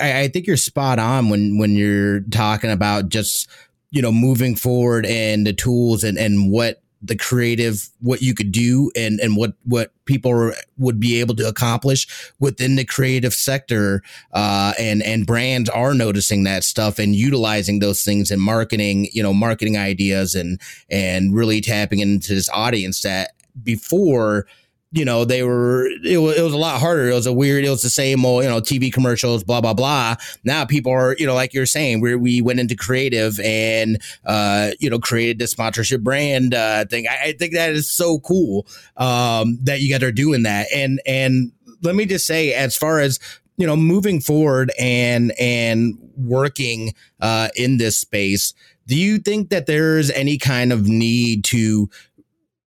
[0.00, 3.48] I, I think you're spot on when when you're talking about just
[3.90, 8.52] you know moving forward and the tools and and what the creative what you could
[8.52, 14.02] do and and what what people would be able to accomplish within the creative sector
[14.32, 19.22] uh, and and brands are noticing that stuff and utilizing those things in marketing you
[19.22, 20.60] know marketing ideas and
[20.90, 23.30] and really tapping into this audience that
[23.62, 24.46] before
[24.92, 27.08] you know, they were, it was, it was a lot harder.
[27.08, 29.74] It was a weird, it was the same old, you know, TV commercials, blah, blah,
[29.74, 30.16] blah.
[30.42, 34.72] Now people are, you know, like you're saying, we we went into creative and, uh,
[34.80, 37.06] you know, created the sponsorship brand, uh, thing.
[37.06, 40.66] I, I think that is so cool, um, that you guys are doing that.
[40.74, 43.20] And, and let me just say, as far as,
[43.58, 48.54] you know, moving forward and, and working, uh, in this space,
[48.86, 51.88] do you think that there's any kind of need to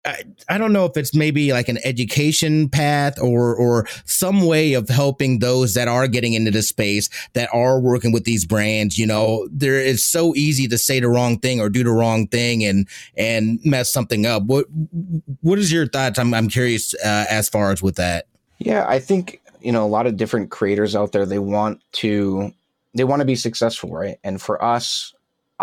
[0.05, 4.73] I, I don't know if it's maybe like an education path or or some way
[4.73, 8.97] of helping those that are getting into the space that are working with these brands.
[8.97, 12.27] You know, there is so easy to say the wrong thing or do the wrong
[12.27, 14.43] thing and and mess something up.
[14.43, 14.65] What
[15.41, 16.19] what is your thoughts?
[16.19, 18.25] I'm I'm curious uh, as far as with that.
[18.59, 21.25] Yeah, I think you know a lot of different creators out there.
[21.25, 22.53] They want to
[22.93, 24.17] they want to be successful, right?
[24.23, 25.12] And for us,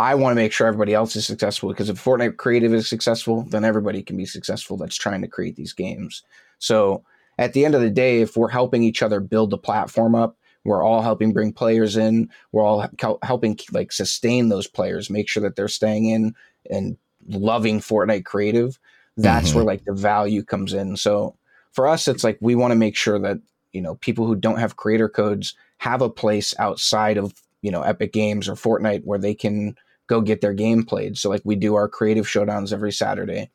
[0.00, 3.42] I want to make sure everybody else is successful because if Fortnite Creative is successful,
[3.42, 6.22] then everybody can be successful that's trying to create these games.
[6.58, 7.04] So
[7.36, 10.38] at the end of the day, if we're helping each other build the platform up,
[10.64, 12.30] we're all helping bring players in.
[12.50, 12.88] We're all
[13.22, 16.34] helping like sustain those players, make sure that they're staying in
[16.70, 16.96] and
[17.28, 18.78] loving Fortnite Creative.
[19.18, 19.56] That's mm-hmm.
[19.56, 20.96] where like the value comes in.
[20.96, 21.36] So
[21.72, 23.38] for us, it's like we want to make sure that
[23.72, 27.82] you know people who don't have creator codes have a place outside of you know
[27.82, 29.76] Epic Games or Fortnite where they can
[30.10, 31.16] go get their game played.
[31.16, 33.48] So like we do our creative showdowns every Saturday.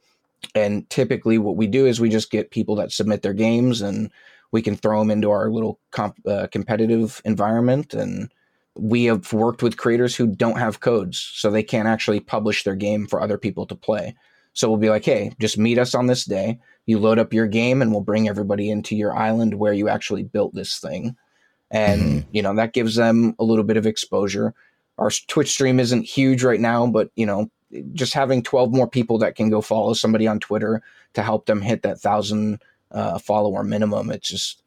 [0.56, 4.10] And typically what we do is we just get people that submit their games and
[4.54, 8.32] we can throw them into our little comp, uh, competitive environment and
[8.78, 12.76] we have worked with creators who don't have codes so they can't actually publish their
[12.76, 14.16] game for other people to play.
[14.54, 16.60] So we'll be like, "Hey, just meet us on this day.
[16.86, 20.24] You load up your game and we'll bring everybody into your island where you actually
[20.24, 21.16] built this thing."
[21.72, 22.30] And, mm-hmm.
[22.32, 24.54] you know, that gives them a little bit of exposure
[24.98, 27.50] our Twitch stream isn't huge right now, but you know,
[27.94, 30.82] just having 12 more people that can go follow somebody on Twitter
[31.14, 34.10] to help them hit that thousand uh, follower minimum.
[34.10, 34.62] It's just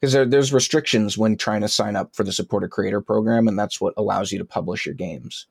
[0.00, 3.58] because there, there's restrictions when trying to sign up for the supporter creator program, and
[3.58, 5.46] that's what allows you to publish your games.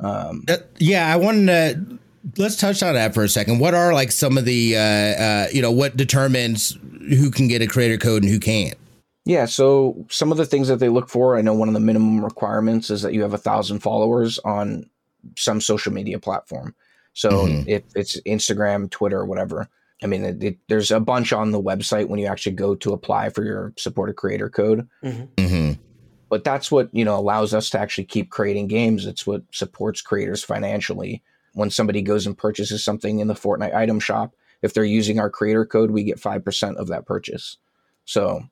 [0.00, 1.98] Um, uh, yeah, I wanted to
[2.36, 3.58] let's touch on that for a second.
[3.58, 7.62] What are like some of the uh, uh, you know what determines who can get
[7.62, 8.76] a creator code and who can't?
[9.24, 11.80] Yeah, so some of the things that they look for, I know one of the
[11.80, 14.88] minimum requirements is that you have a thousand followers on
[15.36, 16.74] some social media platform.
[17.12, 17.68] So mm-hmm.
[17.68, 19.68] if it's Instagram, Twitter, whatever.
[20.02, 22.92] I mean, it, it, there's a bunch on the website when you actually go to
[22.92, 24.88] apply for your supported creator code.
[25.04, 25.24] Mm-hmm.
[25.36, 25.80] Mm-hmm.
[26.28, 29.06] But that's what you know allows us to actually keep creating games.
[29.06, 31.22] It's what supports creators financially.
[31.52, 35.28] When somebody goes and purchases something in the Fortnite item shop, if they're using our
[35.28, 37.58] creator code, we get five percent of that purchase.
[38.06, 38.48] So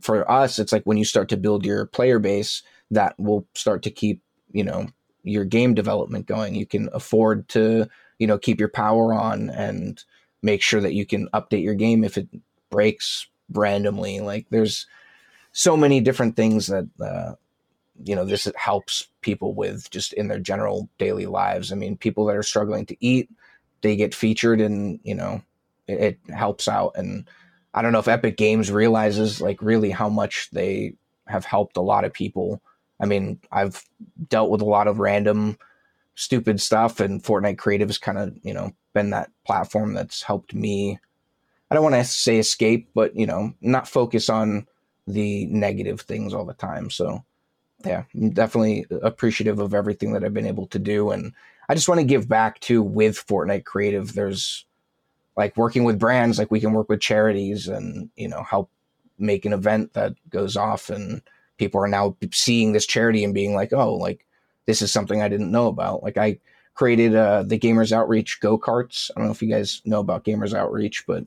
[0.00, 3.82] for us, it's like when you start to build your player base, that will start
[3.82, 4.22] to keep,
[4.52, 4.86] you know,
[5.22, 6.54] your game development going.
[6.54, 10.02] You can afford to, you know, keep your power on and
[10.42, 12.28] make sure that you can update your game if it
[12.70, 14.20] breaks randomly.
[14.20, 14.86] Like there's
[15.52, 17.34] so many different things that, uh,
[18.04, 21.72] you know, this helps people with just in their general daily lives.
[21.72, 23.30] I mean, people that are struggling to eat,
[23.80, 25.42] they get featured and, you know,
[25.86, 26.92] it, it helps out.
[26.96, 27.28] And,
[27.76, 30.94] I don't know if Epic Games realizes like really how much they
[31.26, 32.60] have helped a lot of people.
[32.98, 33.84] I mean, I've
[34.28, 35.58] dealt with a lot of random
[36.14, 40.54] stupid stuff and Fortnite Creative has kind of, you know, been that platform that's helped
[40.54, 40.98] me
[41.70, 44.66] I don't want to say escape, but you know, not focus on
[45.06, 46.90] the negative things all the time.
[46.90, 47.24] So,
[47.84, 51.32] yeah, I'm definitely appreciative of everything that I've been able to do and
[51.68, 54.12] I just want to give back to with Fortnite Creative.
[54.12, 54.64] There's
[55.36, 58.70] like working with brands like we can work with charities and you know help
[59.18, 61.22] make an event that goes off and
[61.58, 64.26] people are now seeing this charity and being like oh like
[64.66, 66.38] this is something i didn't know about like i
[66.74, 70.52] created uh, the gamers outreach go-karts i don't know if you guys know about gamers
[70.52, 71.24] outreach but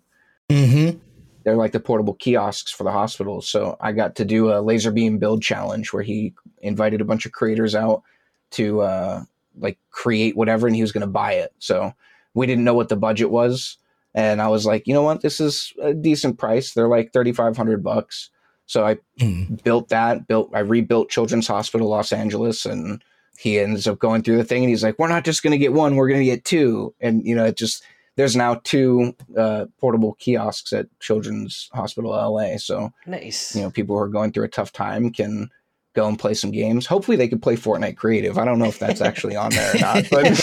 [0.50, 0.98] Mm-hmm.
[1.44, 3.50] They're like the portable kiosks for the hospitals.
[3.50, 7.32] So I got to do a Lazarbeam build challenge where he invited a bunch of
[7.32, 8.04] creators out
[8.52, 9.24] to uh,
[9.58, 11.54] like create whatever, and he was going to buy it.
[11.60, 11.94] So
[12.34, 13.78] we didn't know what the budget was,
[14.14, 16.74] and I was like, you know what, this is a decent price.
[16.74, 18.30] They're like thirty five hundred bucks.
[18.66, 19.64] So I mm.
[19.64, 20.28] built that.
[20.28, 23.04] Built I rebuilt Children's Hospital Los Angeles, and
[23.38, 25.58] he ends up going through the thing, and he's like, we're not just going to
[25.58, 27.84] get one, we're going to get two, and you know, it just
[28.16, 32.58] there's now two uh, portable kiosks at Children's Hospital LA.
[32.58, 33.56] So nice.
[33.56, 35.50] You know, people who are going through a tough time can
[35.96, 36.86] go and play some games.
[36.86, 38.38] Hopefully, they could play Fortnite Creative.
[38.38, 40.24] I don't know if that's actually on there or not, but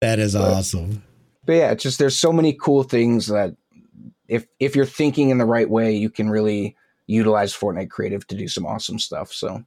[0.00, 1.02] that is but, awesome.
[1.50, 3.56] But yeah, it's just there's so many cool things that
[4.28, 6.76] if if you're thinking in the right way, you can really
[7.08, 9.32] utilize Fortnite Creative to do some awesome stuff.
[9.32, 9.64] So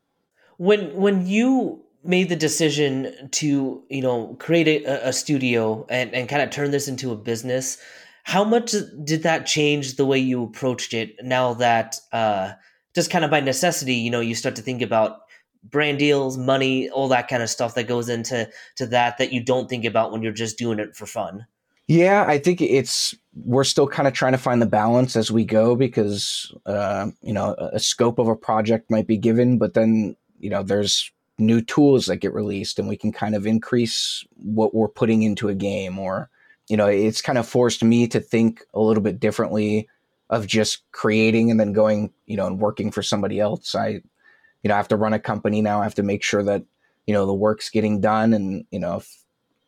[0.56, 6.30] when when you made the decision to you know create a, a studio and, and
[6.30, 7.78] kind of turn this into a business
[8.24, 12.54] how much did that change the way you approached it now that uh,
[12.96, 15.19] just kind of by necessity you know you start to think about
[15.65, 19.43] brand deals money all that kind of stuff that goes into to that that you
[19.43, 21.46] don't think about when you're just doing it for fun
[21.88, 25.43] yeah i think it's we're still kind of trying to find the balance as we
[25.43, 30.15] go because uh, you know a scope of a project might be given but then
[30.39, 34.74] you know there's new tools that get released and we can kind of increase what
[34.76, 36.30] we're putting into a game or
[36.69, 39.88] you know it's kind of forced me to think a little bit differently
[40.30, 43.76] of just creating and then going you know and working for somebody else.
[43.76, 45.80] I you know i have to run a company now.
[45.80, 46.63] I have to make sure that
[47.08, 49.23] you know the work's getting done and you know if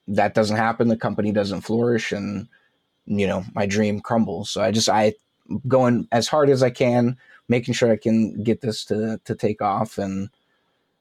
[0.07, 2.47] that doesn't happen the company doesn't flourish and
[3.05, 5.13] you know my dream crumbles so i just i
[5.67, 9.61] going as hard as i can making sure i can get this to to take
[9.61, 10.29] off and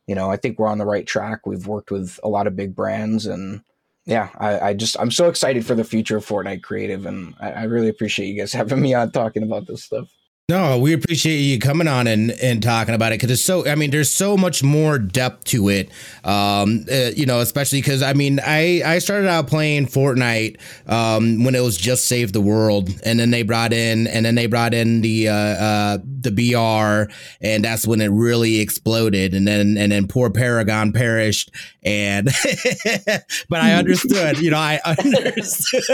[0.06, 1.46] you know, I think we're on the right track.
[1.46, 3.62] We've worked with a lot of big brands and
[4.06, 7.52] yeah, I, I just I'm so excited for the future of Fortnite Creative and I,
[7.52, 10.08] I really appreciate you guys having me on talking about this stuff.
[10.50, 13.66] No, we appreciate you coming on and, and talking about it because it's so.
[13.66, 15.88] I mean, there's so much more depth to it.
[16.22, 21.44] Um, uh, you know, especially because I mean, I I started out playing Fortnite um,
[21.44, 24.44] when it was just Save the World, and then they brought in and then they
[24.44, 29.32] brought in the uh, uh, the BR, and that's when it really exploded.
[29.32, 31.52] And then and then poor Paragon perished,
[31.82, 32.26] and
[33.48, 34.40] but I understood.
[34.40, 35.84] you know, I understood.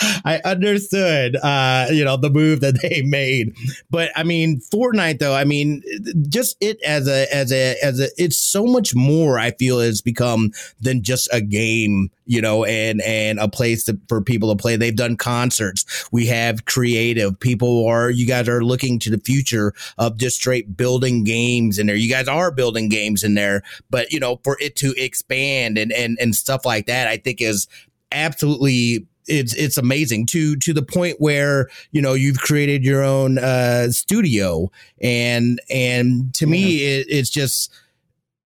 [0.24, 1.36] I understood.
[1.36, 3.54] Uh, you know the move that they made.
[3.90, 5.82] But I mean, Fortnite though, I mean,
[6.28, 9.38] just it as a as a as a it's so much more.
[9.38, 13.98] I feel has become than just a game, you know, and and a place to,
[14.08, 14.76] for people to play.
[14.76, 16.08] They've done concerts.
[16.12, 17.86] We have creative people.
[17.86, 21.96] Are you guys are looking to the future of just straight building games in there?
[21.96, 25.92] You guys are building games in there, but you know, for it to expand and
[25.92, 27.66] and and stuff like that, I think is
[28.12, 33.38] absolutely it's it's amazing to to the point where you know you've created your own
[33.38, 36.50] uh, studio and and to yeah.
[36.50, 37.72] me it, it's just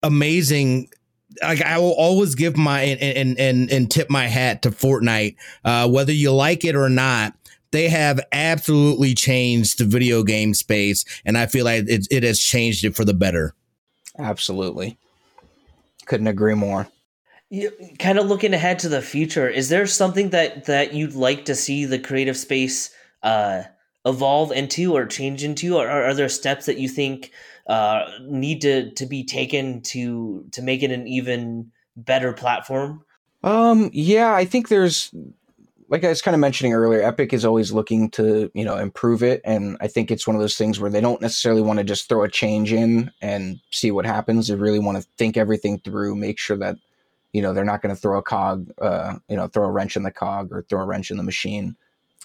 [0.02, 0.88] amazing
[1.42, 5.88] like I will always give my and and and tip my hat to Fortnite, uh,
[5.88, 7.34] whether you like it or not.
[7.72, 12.40] They have absolutely changed the video game space, and I feel like it, it has
[12.40, 13.54] changed it for the better.
[14.18, 14.98] Absolutely,
[16.06, 16.88] couldn't agree more
[17.98, 21.54] kind of looking ahead to the future, is there something that that you'd like to
[21.54, 23.62] see the creative space uh,
[24.04, 27.32] evolve into or change into, or, are there steps that you think
[27.66, 33.04] uh, need to to be taken to to make it an even better platform?
[33.42, 35.12] Um, yeah, I think there's
[35.88, 39.24] like I was kind of mentioning earlier, Epic is always looking to, you know, improve
[39.24, 39.40] it.
[39.44, 42.08] And I think it's one of those things where they don't necessarily want to just
[42.08, 44.46] throw a change in and see what happens.
[44.46, 46.76] They really want to think everything through, make sure that
[47.32, 49.96] you know they're not going to throw a cog uh, you know throw a wrench
[49.96, 51.76] in the cog or throw a wrench in the machine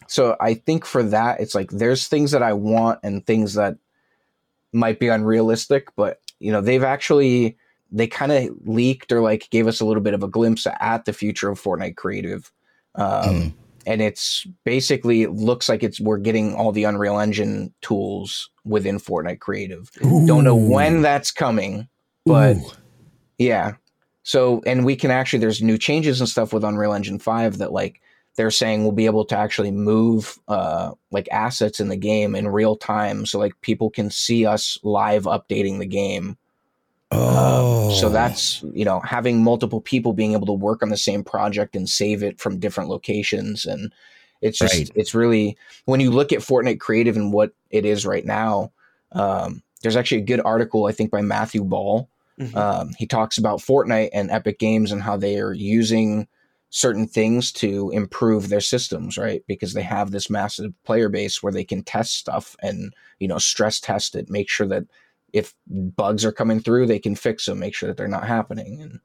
[0.07, 3.77] so i think for that it's like there's things that i want and things that
[4.73, 7.57] might be unrealistic but you know they've actually
[7.91, 11.05] they kind of leaked or like gave us a little bit of a glimpse at
[11.05, 12.51] the future of fortnite creative
[12.95, 13.53] um, mm.
[13.85, 19.39] and it's basically looks like it's we're getting all the unreal engine tools within fortnite
[19.39, 20.27] creative Ooh.
[20.27, 21.87] don't know when that's coming
[22.25, 22.71] but Ooh.
[23.37, 23.75] yeah
[24.25, 27.71] so, and we can actually, there's new changes and stuff with Unreal Engine 5 that
[27.71, 28.01] like
[28.35, 32.47] they're saying we'll be able to actually move uh, like assets in the game in
[32.47, 33.27] real time.
[33.27, 36.37] So, like people can see us live updating the game.
[37.11, 37.89] Oh.
[37.89, 41.23] Um, so that's, you know, having multiple people being able to work on the same
[41.23, 43.63] project and save it from different locations.
[43.63, 43.93] And
[44.41, 44.91] it's just, right.
[44.95, 45.55] it's really,
[45.85, 48.71] when you look at Fortnite Creative and what it is right now,
[49.11, 52.09] um, there's actually a good article, I think, by Matthew Ball
[52.39, 52.57] Mm-hmm.
[52.57, 56.27] Um, he talks about Fortnite and Epic Games and how they are using
[56.69, 59.43] certain things to improve their systems, right?
[59.47, 63.37] Because they have this massive player base where they can test stuff and, you know,
[63.37, 64.83] stress test it, make sure that
[65.31, 68.81] if bugs are coming through, they can fix them, make sure that they're not happening.
[68.81, 68.99] And,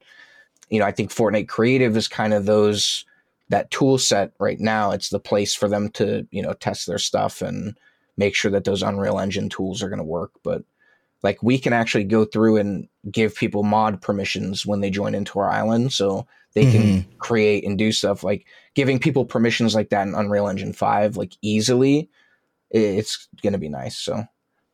[0.69, 3.05] you know, I think Fortnite Creative is kind of those,
[3.47, 4.91] that tool set right now.
[4.91, 7.77] It's the place for them to, you know, test their stuff and
[8.17, 10.31] make sure that those Unreal Engine tools are going to work.
[10.43, 10.63] But,
[11.23, 15.39] like we can actually go through and give people mod permissions when they join into
[15.39, 16.71] our island so they mm-hmm.
[16.71, 18.45] can create and do stuff like
[18.75, 22.09] giving people permissions like that in unreal engine 5 like easily
[22.69, 24.23] it's going to be nice so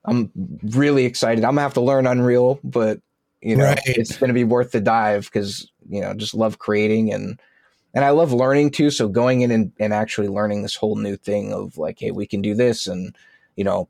[0.06, 0.32] i'm
[0.64, 3.00] really excited i'm going to have to learn unreal but
[3.42, 3.82] you know right.
[3.86, 7.40] it's going to be worth the dive because you know just love creating and
[7.94, 11.16] and i love learning too so going in and, and actually learning this whole new
[11.16, 13.16] thing of like hey we can do this and
[13.56, 13.88] you know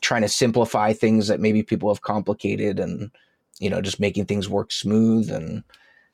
[0.00, 3.10] trying to simplify things that maybe people have complicated and
[3.58, 5.62] you know just making things work smooth and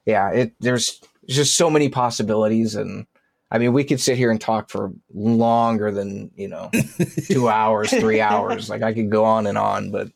[0.06, 3.06] yeah it there's just so many possibilities and
[3.50, 6.70] i mean we could sit here and talk for longer than you know
[7.28, 8.68] two hours three hours.
[8.68, 10.08] Like i could go on and on but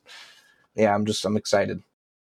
[0.74, 1.82] yeah i'm just i'm excited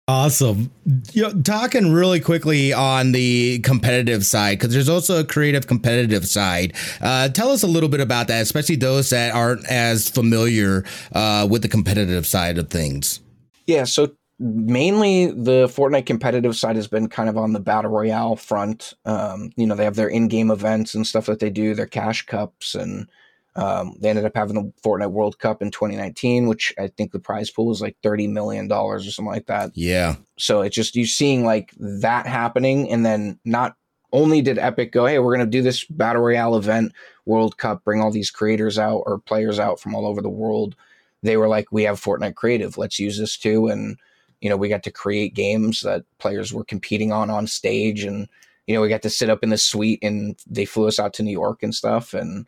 [0.08, 0.70] Awesome.
[1.14, 6.28] You know, talking really quickly on the competitive side, because there's also a creative competitive
[6.28, 6.76] side.
[7.01, 11.47] Uh, tell us a little bit about that, especially those that aren't as familiar uh,
[11.49, 13.20] with the competitive side of things.
[13.66, 13.86] Yeah.
[13.86, 18.93] So mainly the Fortnite competitive side has been kind of on the battle royale front.
[19.06, 22.28] Um, you know, they have their in-game events and stuff that they do, their cash
[22.28, 23.10] cups and
[23.56, 27.20] um, they ended up having the Fortnite World Cup in 2019, which I think the
[27.20, 29.72] prize pool was like 30 million dollars or something like that.
[29.76, 30.16] Yeah.
[30.38, 33.78] So it's just you seeing like that happening, and then not
[34.12, 36.91] only did Epic go, "Hey, we're going to do this battle royale event,
[37.26, 40.76] World Cup, bring all these creators out or players out from all over the world."
[41.24, 43.97] They were like, "We have Fortnite Creative, let's use this too." And
[44.41, 48.28] you know, we got to create games that players were competing on on stage, and
[48.68, 51.14] you know, we got to sit up in the suite, and they flew us out
[51.14, 52.45] to New York and stuff, and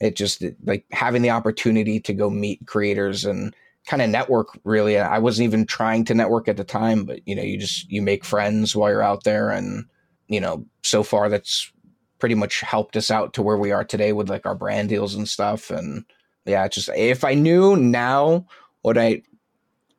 [0.00, 3.54] it just like having the opportunity to go meet creators and
[3.86, 4.98] kind of network really.
[4.98, 8.02] I wasn't even trying to network at the time but you know you just you
[8.02, 9.84] make friends while you're out there and
[10.28, 11.72] you know so far that's
[12.18, 15.14] pretty much helped us out to where we are today with like our brand deals
[15.14, 15.70] and stuff.
[15.70, 16.04] And
[16.46, 18.46] yeah just if i knew now
[18.82, 19.20] what i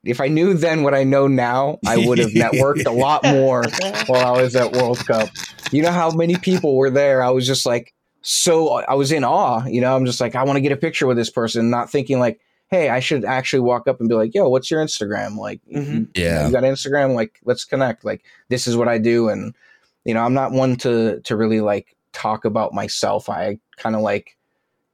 [0.04, 3.64] if i knew then what i know now i would have networked a lot more
[4.08, 5.30] while i was at world cup.
[5.72, 7.22] You know how many people were there?
[7.22, 9.66] I was just like so I was in awe.
[9.66, 11.90] You know, I'm just like, I want to get a picture with this person, not
[11.90, 12.40] thinking like,
[12.70, 15.38] hey, I should actually walk up and be like, yo, what's your Instagram?
[15.38, 16.04] Like, mm-hmm.
[16.16, 17.16] yeah, you got Instagram?
[17.16, 18.04] Like, let's connect.
[18.04, 19.30] Like, this is what I do.
[19.30, 19.56] And,
[20.04, 23.30] you know, I'm not one to, to really like talk about myself.
[23.30, 24.38] I kind of like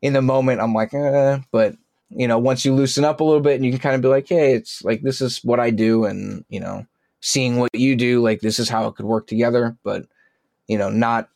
[0.03, 1.75] in the moment, I'm like, eh, but,
[2.09, 4.09] you know, once you loosen up a little bit and you can kind of be
[4.09, 6.05] like, hey, it's like, this is what I do.
[6.05, 6.85] And, you know,
[7.21, 9.75] seeing what you do, like, this is how it could work together.
[9.81, 10.05] But,
[10.67, 11.29] you know, not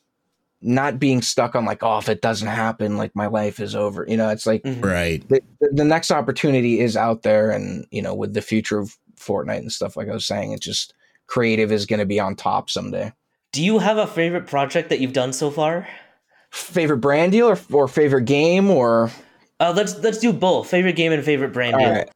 [0.61, 4.05] not being stuck on like, oh, if it doesn't happen, like my life is over.
[4.07, 4.81] You know, it's like mm-hmm.
[4.81, 5.27] right.
[5.29, 9.59] The, the next opportunity is out there, and you know, with the future of Fortnite
[9.59, 10.93] and stuff, like I was saying, it's just
[11.27, 13.13] creative is going to be on top someday.
[13.51, 15.87] Do you have a favorite project that you've done so far?
[16.51, 19.11] Favorite brand deal or, or favorite game or?
[19.59, 20.69] Uh, let's let's do both.
[20.69, 21.91] Favorite game and favorite brand All deal.
[21.91, 22.09] Right.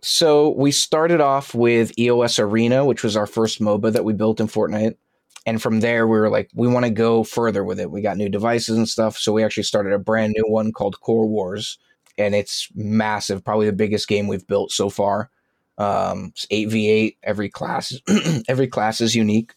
[0.00, 4.38] So we started off with EOS Arena, which was our first MOBA that we built
[4.38, 4.96] in Fortnite
[5.48, 7.90] and from there we were like we want to go further with it.
[7.90, 9.16] We got new devices and stuff.
[9.16, 11.78] So we actually started a brand new one called core wars
[12.18, 15.30] and it's massive probably the biggest game we've built so far.
[15.78, 17.98] Um, it's 8v8 every class
[18.48, 19.54] every class is unique.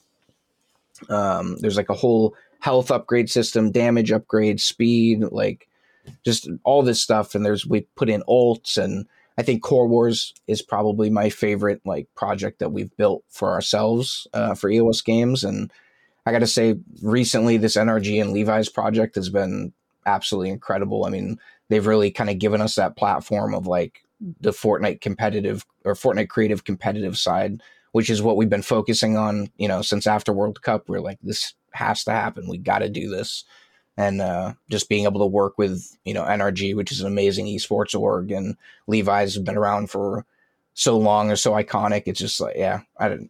[1.09, 5.67] Um, there's like a whole health upgrade system damage upgrade speed like
[6.23, 7.35] just all this stuff.
[7.35, 9.07] And there's we put in ults and
[9.37, 14.27] I think Core Wars is probably my favorite like project that we've built for ourselves
[14.33, 15.71] uh, for EOS games, and
[16.25, 19.73] I got to say, recently this NRG and Levi's project has been
[20.05, 21.05] absolutely incredible.
[21.05, 24.03] I mean, they've really kind of given us that platform of like
[24.39, 27.61] the Fortnite competitive or Fortnite creative competitive side,
[27.91, 30.87] which is what we've been focusing on, you know, since after World Cup.
[30.87, 32.47] We're like, this has to happen.
[32.47, 33.43] We got to do this
[34.01, 37.45] and uh, just being able to work with you know NRG, which is an amazing
[37.45, 40.25] esports org, and Levi's has been around for
[40.73, 42.03] so long, and so iconic.
[42.07, 43.29] It's just like yeah, I don't.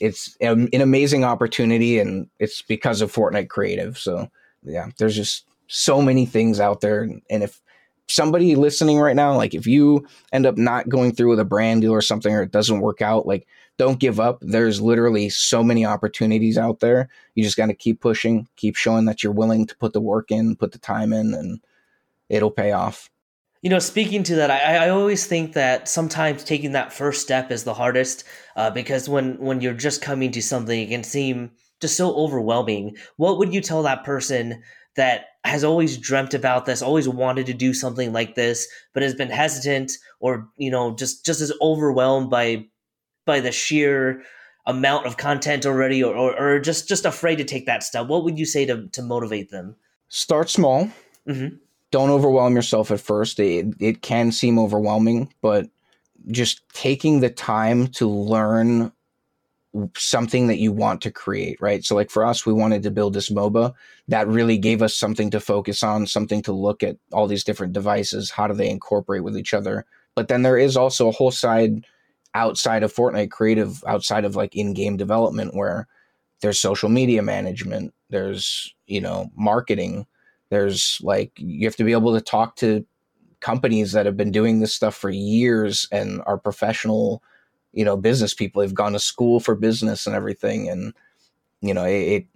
[0.00, 3.98] It's an amazing opportunity, and it's because of Fortnite Creative.
[3.98, 4.30] So
[4.62, 7.60] yeah, there's just so many things out there, and if
[8.08, 11.82] somebody listening right now, like if you end up not going through with a brand
[11.82, 13.46] deal or something, or it doesn't work out, like
[13.78, 14.38] don't give up.
[14.40, 17.08] There's literally so many opportunities out there.
[17.34, 20.30] You just got to keep pushing, keep showing that you're willing to put the work
[20.30, 21.60] in, put the time in, and
[22.28, 23.10] it'll pay off.
[23.62, 27.50] You know, speaking to that, I, I always think that sometimes taking that first step
[27.50, 28.24] is the hardest
[28.54, 31.50] uh, because when when you're just coming to something, it can seem
[31.80, 32.96] just so overwhelming.
[33.16, 34.62] What would you tell that person
[34.96, 39.14] that has always dreamt about this, always wanted to do something like this, but has
[39.14, 42.66] been hesitant or you know just just as overwhelmed by
[43.26, 44.22] by the sheer
[44.66, 48.24] amount of content already or, or, or just just afraid to take that step what
[48.24, 49.76] would you say to, to motivate them
[50.08, 50.90] start small
[51.28, 51.54] mm-hmm.
[51.90, 55.68] don't overwhelm yourself at first it, it can seem overwhelming but
[56.30, 58.92] just taking the time to learn
[59.96, 61.84] something that you want to create, right?
[61.84, 63.74] So like for us, we wanted to build this MOBA
[64.08, 67.72] that really gave us something to focus on, something to look at all these different
[67.72, 68.30] devices.
[68.30, 69.84] How do they incorporate with each other?
[70.14, 71.84] But then there is also a whole side
[72.36, 75.88] outside of Fortnite creative, outside of like in-game development where
[76.42, 80.06] there's social media management, there's, you know, marketing,
[80.50, 82.84] there's like you have to be able to talk to
[83.40, 87.22] companies that have been doing this stuff for years and are professional
[87.72, 88.62] you know business people.
[88.62, 90.94] They've gone to school for business and everything and
[91.60, 92.26] you know it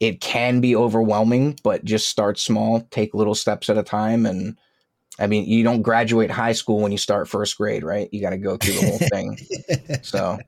[0.00, 4.56] it can be overwhelming but just start small take little steps at a time and
[5.20, 8.30] i mean you don't graduate high school when you start first grade right you got
[8.30, 10.38] to go through the whole thing so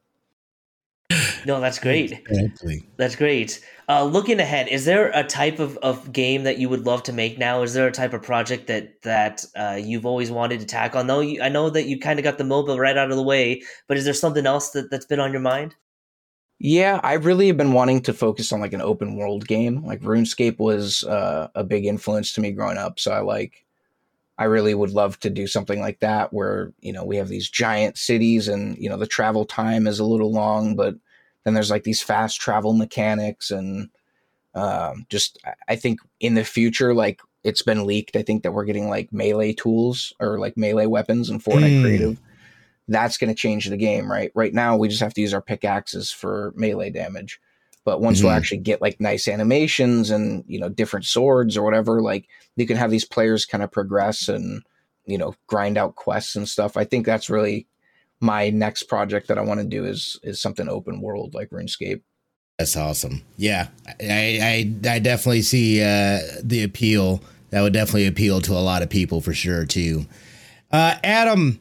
[1.47, 2.13] no, that's great.
[2.13, 2.85] Exactly.
[2.97, 3.65] That's great.
[3.89, 7.13] Uh, looking ahead, is there a type of, of game that you would love to
[7.13, 7.63] make now?
[7.63, 11.01] Is there a type of project that that uh, you've always wanted to tackle?
[11.01, 13.17] I know you, I know that you kind of got the MOBA right out of
[13.17, 15.75] the way, but is there something else that, that's been on your mind?
[16.59, 19.85] Yeah, I really have been wanting to focus on like an open world game.
[19.85, 23.67] Like RuneScape was uh, a big influence to me growing up, so I like
[24.39, 27.51] I really would love to do something like that where, you know, we have these
[27.51, 30.95] giant cities and, you know, the travel time is a little long, but
[31.45, 33.91] then there's like these fast travel mechanics and
[34.55, 38.17] um, just, I think in the future, like it's been leaked.
[38.17, 41.83] I think that we're getting like melee tools or like melee weapons in Fortnite mm.
[41.83, 42.21] Creative.
[42.89, 44.33] That's going to change the game, right?
[44.35, 47.41] Right now, we just have to use our pickaxes for melee damage.
[47.85, 48.29] But once mm-hmm.
[48.29, 52.67] we'll actually get like nice animations and you know different swords or whatever, like you
[52.67, 54.63] can have these players kind of progress and
[55.07, 56.77] you know grind out quests and stuff.
[56.77, 57.67] I think that's really
[58.21, 62.03] my next project that I want to do is is something open world like RuneScape.
[62.59, 63.23] That's awesome.
[63.37, 63.69] Yeah,
[64.01, 67.23] I I, I definitely see uh, the appeal.
[67.51, 70.07] That would definitely appeal to a lot of people for sure too.
[70.71, 71.59] Uh, Adam,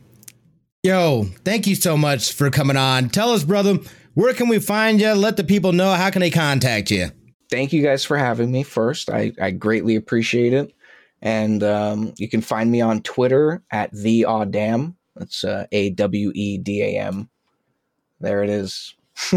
[0.84, 3.10] yo, thank you so much for coming on.
[3.10, 3.80] Tell us, brother,
[4.14, 5.12] where can we find you?
[5.14, 5.94] Let the people know.
[5.94, 7.10] How can they contact you?
[7.50, 9.10] Thank you guys for having me first.
[9.10, 10.74] I, I greatly appreciate it.
[11.22, 14.96] And um, you can find me on Twitter at the Awedam.
[15.16, 17.30] That's uh, A W E D A M.
[18.20, 18.96] There it is.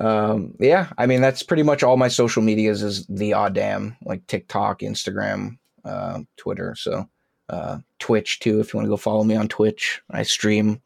[0.00, 4.26] um, yeah, I mean that's pretty much all my social medias is the Awedam, like
[4.26, 6.74] TikTok, Instagram, uh, Twitter.
[6.76, 7.08] So
[7.48, 10.00] uh, Twitch too, if you want to go follow me on Twitch.
[10.10, 10.80] I stream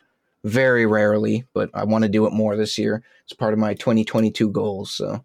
[0.45, 3.03] very rarely, but I want to do it more this year.
[3.25, 4.93] It's part of my 2022 goals.
[4.93, 5.25] So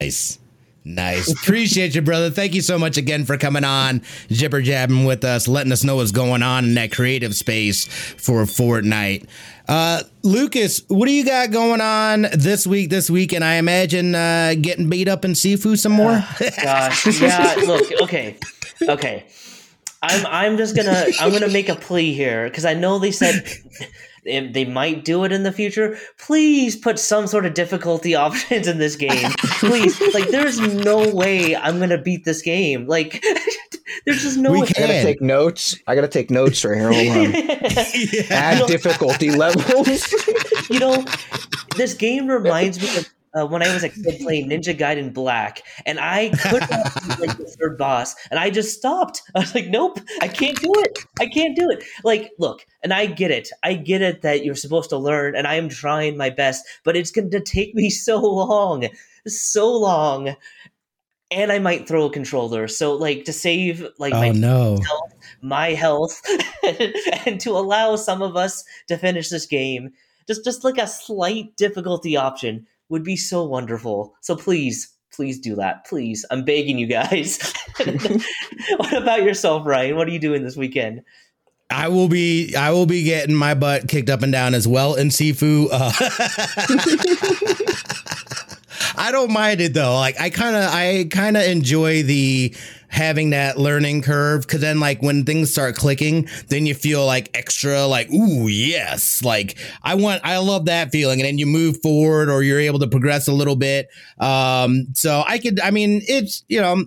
[0.00, 0.38] nice.
[0.86, 1.32] Nice.
[1.32, 2.28] Appreciate you, brother.
[2.28, 5.96] Thank you so much again for coming on, jibber jabbing with us, letting us know
[5.96, 9.26] what's going on in that creative space for Fortnite.
[9.66, 13.32] Uh, Lucas, what do you got going on this week, this week?
[13.32, 16.22] And I imagine uh, getting beat up in Sifu some more?
[16.38, 17.18] Uh, gosh.
[17.18, 18.36] Yeah, look, okay.
[18.82, 19.24] Okay.
[20.02, 23.48] I'm I'm just gonna I'm gonna make a plea here because I know they said
[24.24, 25.98] they might do it in the future.
[26.18, 29.30] Please put some sort of difficulty options in this game.
[29.58, 32.86] Please, like, there's no way I'm gonna beat this game.
[32.86, 33.22] Like,
[34.06, 34.52] there's just no.
[34.52, 34.66] We way.
[34.66, 34.84] can.
[34.84, 35.76] I gotta take notes.
[35.86, 36.92] I gotta take notes right here.
[36.92, 37.32] Hold on.
[37.32, 38.22] yeah.
[38.30, 40.12] Add you know, difficulty levels.
[40.70, 41.04] you know,
[41.76, 45.62] this game reminds me of uh, when I was a kid playing Ninja Gaiden Black,
[45.86, 46.70] and I couldn't
[47.20, 49.22] like the third boss, and I just stopped.
[49.34, 50.98] I was like, "Nope, I can't do it.
[51.20, 53.48] I can't do it." Like, look, and I get it.
[53.62, 56.96] I get it that you're supposed to learn, and I am trying my best, but
[56.96, 58.88] it's going to take me so long,
[59.26, 60.36] so long,
[61.30, 62.68] and I might throw a controller.
[62.68, 64.78] So, like, to save like oh, my no.
[64.78, 66.22] health, my health,
[67.26, 69.90] and to allow some of us to finish this game,
[70.28, 74.14] just just like a slight difficulty option would be so wonderful.
[74.20, 75.86] So please, please do that.
[75.86, 76.24] Please.
[76.30, 77.52] I'm begging you guys.
[78.76, 79.96] what about yourself, Ryan?
[79.96, 81.02] What are you doing this weekend?
[81.70, 84.94] I will be I will be getting my butt kicked up and down as well
[84.94, 85.68] in Sifu.
[85.72, 85.90] Uh,
[88.96, 89.94] I don't mind it though.
[89.94, 92.54] Like I kind of I kind of enjoy the
[92.94, 97.28] having that learning curve because then like when things start clicking then you feel like
[97.34, 99.20] extra like ooh yes.
[99.24, 102.78] Like i want i love that feeling and then you move forward or you're able
[102.78, 103.88] to progress a little bit.
[104.20, 106.84] Um so i could i mean it's you know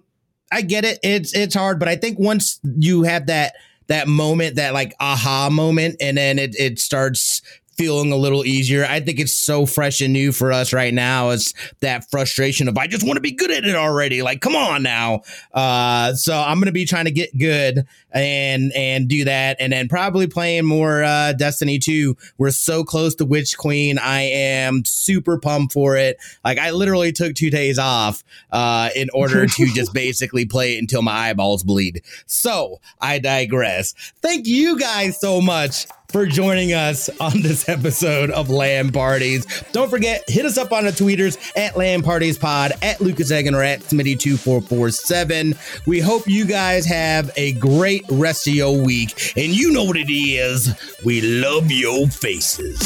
[0.49, 0.97] i get it.
[1.03, 3.55] It's it's hard but i think once you have that
[3.87, 7.41] that moment that like aha moment and then it, it starts
[7.77, 8.85] feeling a little easier.
[8.85, 11.29] I think it's so fresh and new for us right now.
[11.29, 14.21] It's that frustration of I just want to be good at it already.
[14.21, 15.21] Like, come on now.
[15.53, 19.87] Uh, so I'm gonna be trying to get good and and do that, and then
[19.87, 22.15] probably playing more uh, Destiny 2.
[22.37, 23.99] We're so close to Witch Queen.
[23.99, 26.17] I am super pumped for it.
[26.43, 30.79] Like, I literally took two days off uh, in order to just basically play it
[30.79, 32.01] until my eyeballs bleed.
[32.25, 33.93] So I digress.
[34.21, 39.45] Thank you guys so much for joining us on this episode of LAN Parties.
[39.71, 43.55] Don't forget, hit us up on the tweeters at LAN Parties Pod, at Lucas Egan,
[43.55, 45.85] or at Smitty2447.
[45.85, 49.33] We hope you guys have a great rest of your week.
[49.35, 50.73] And you know what it is.
[51.03, 52.77] We love your faces.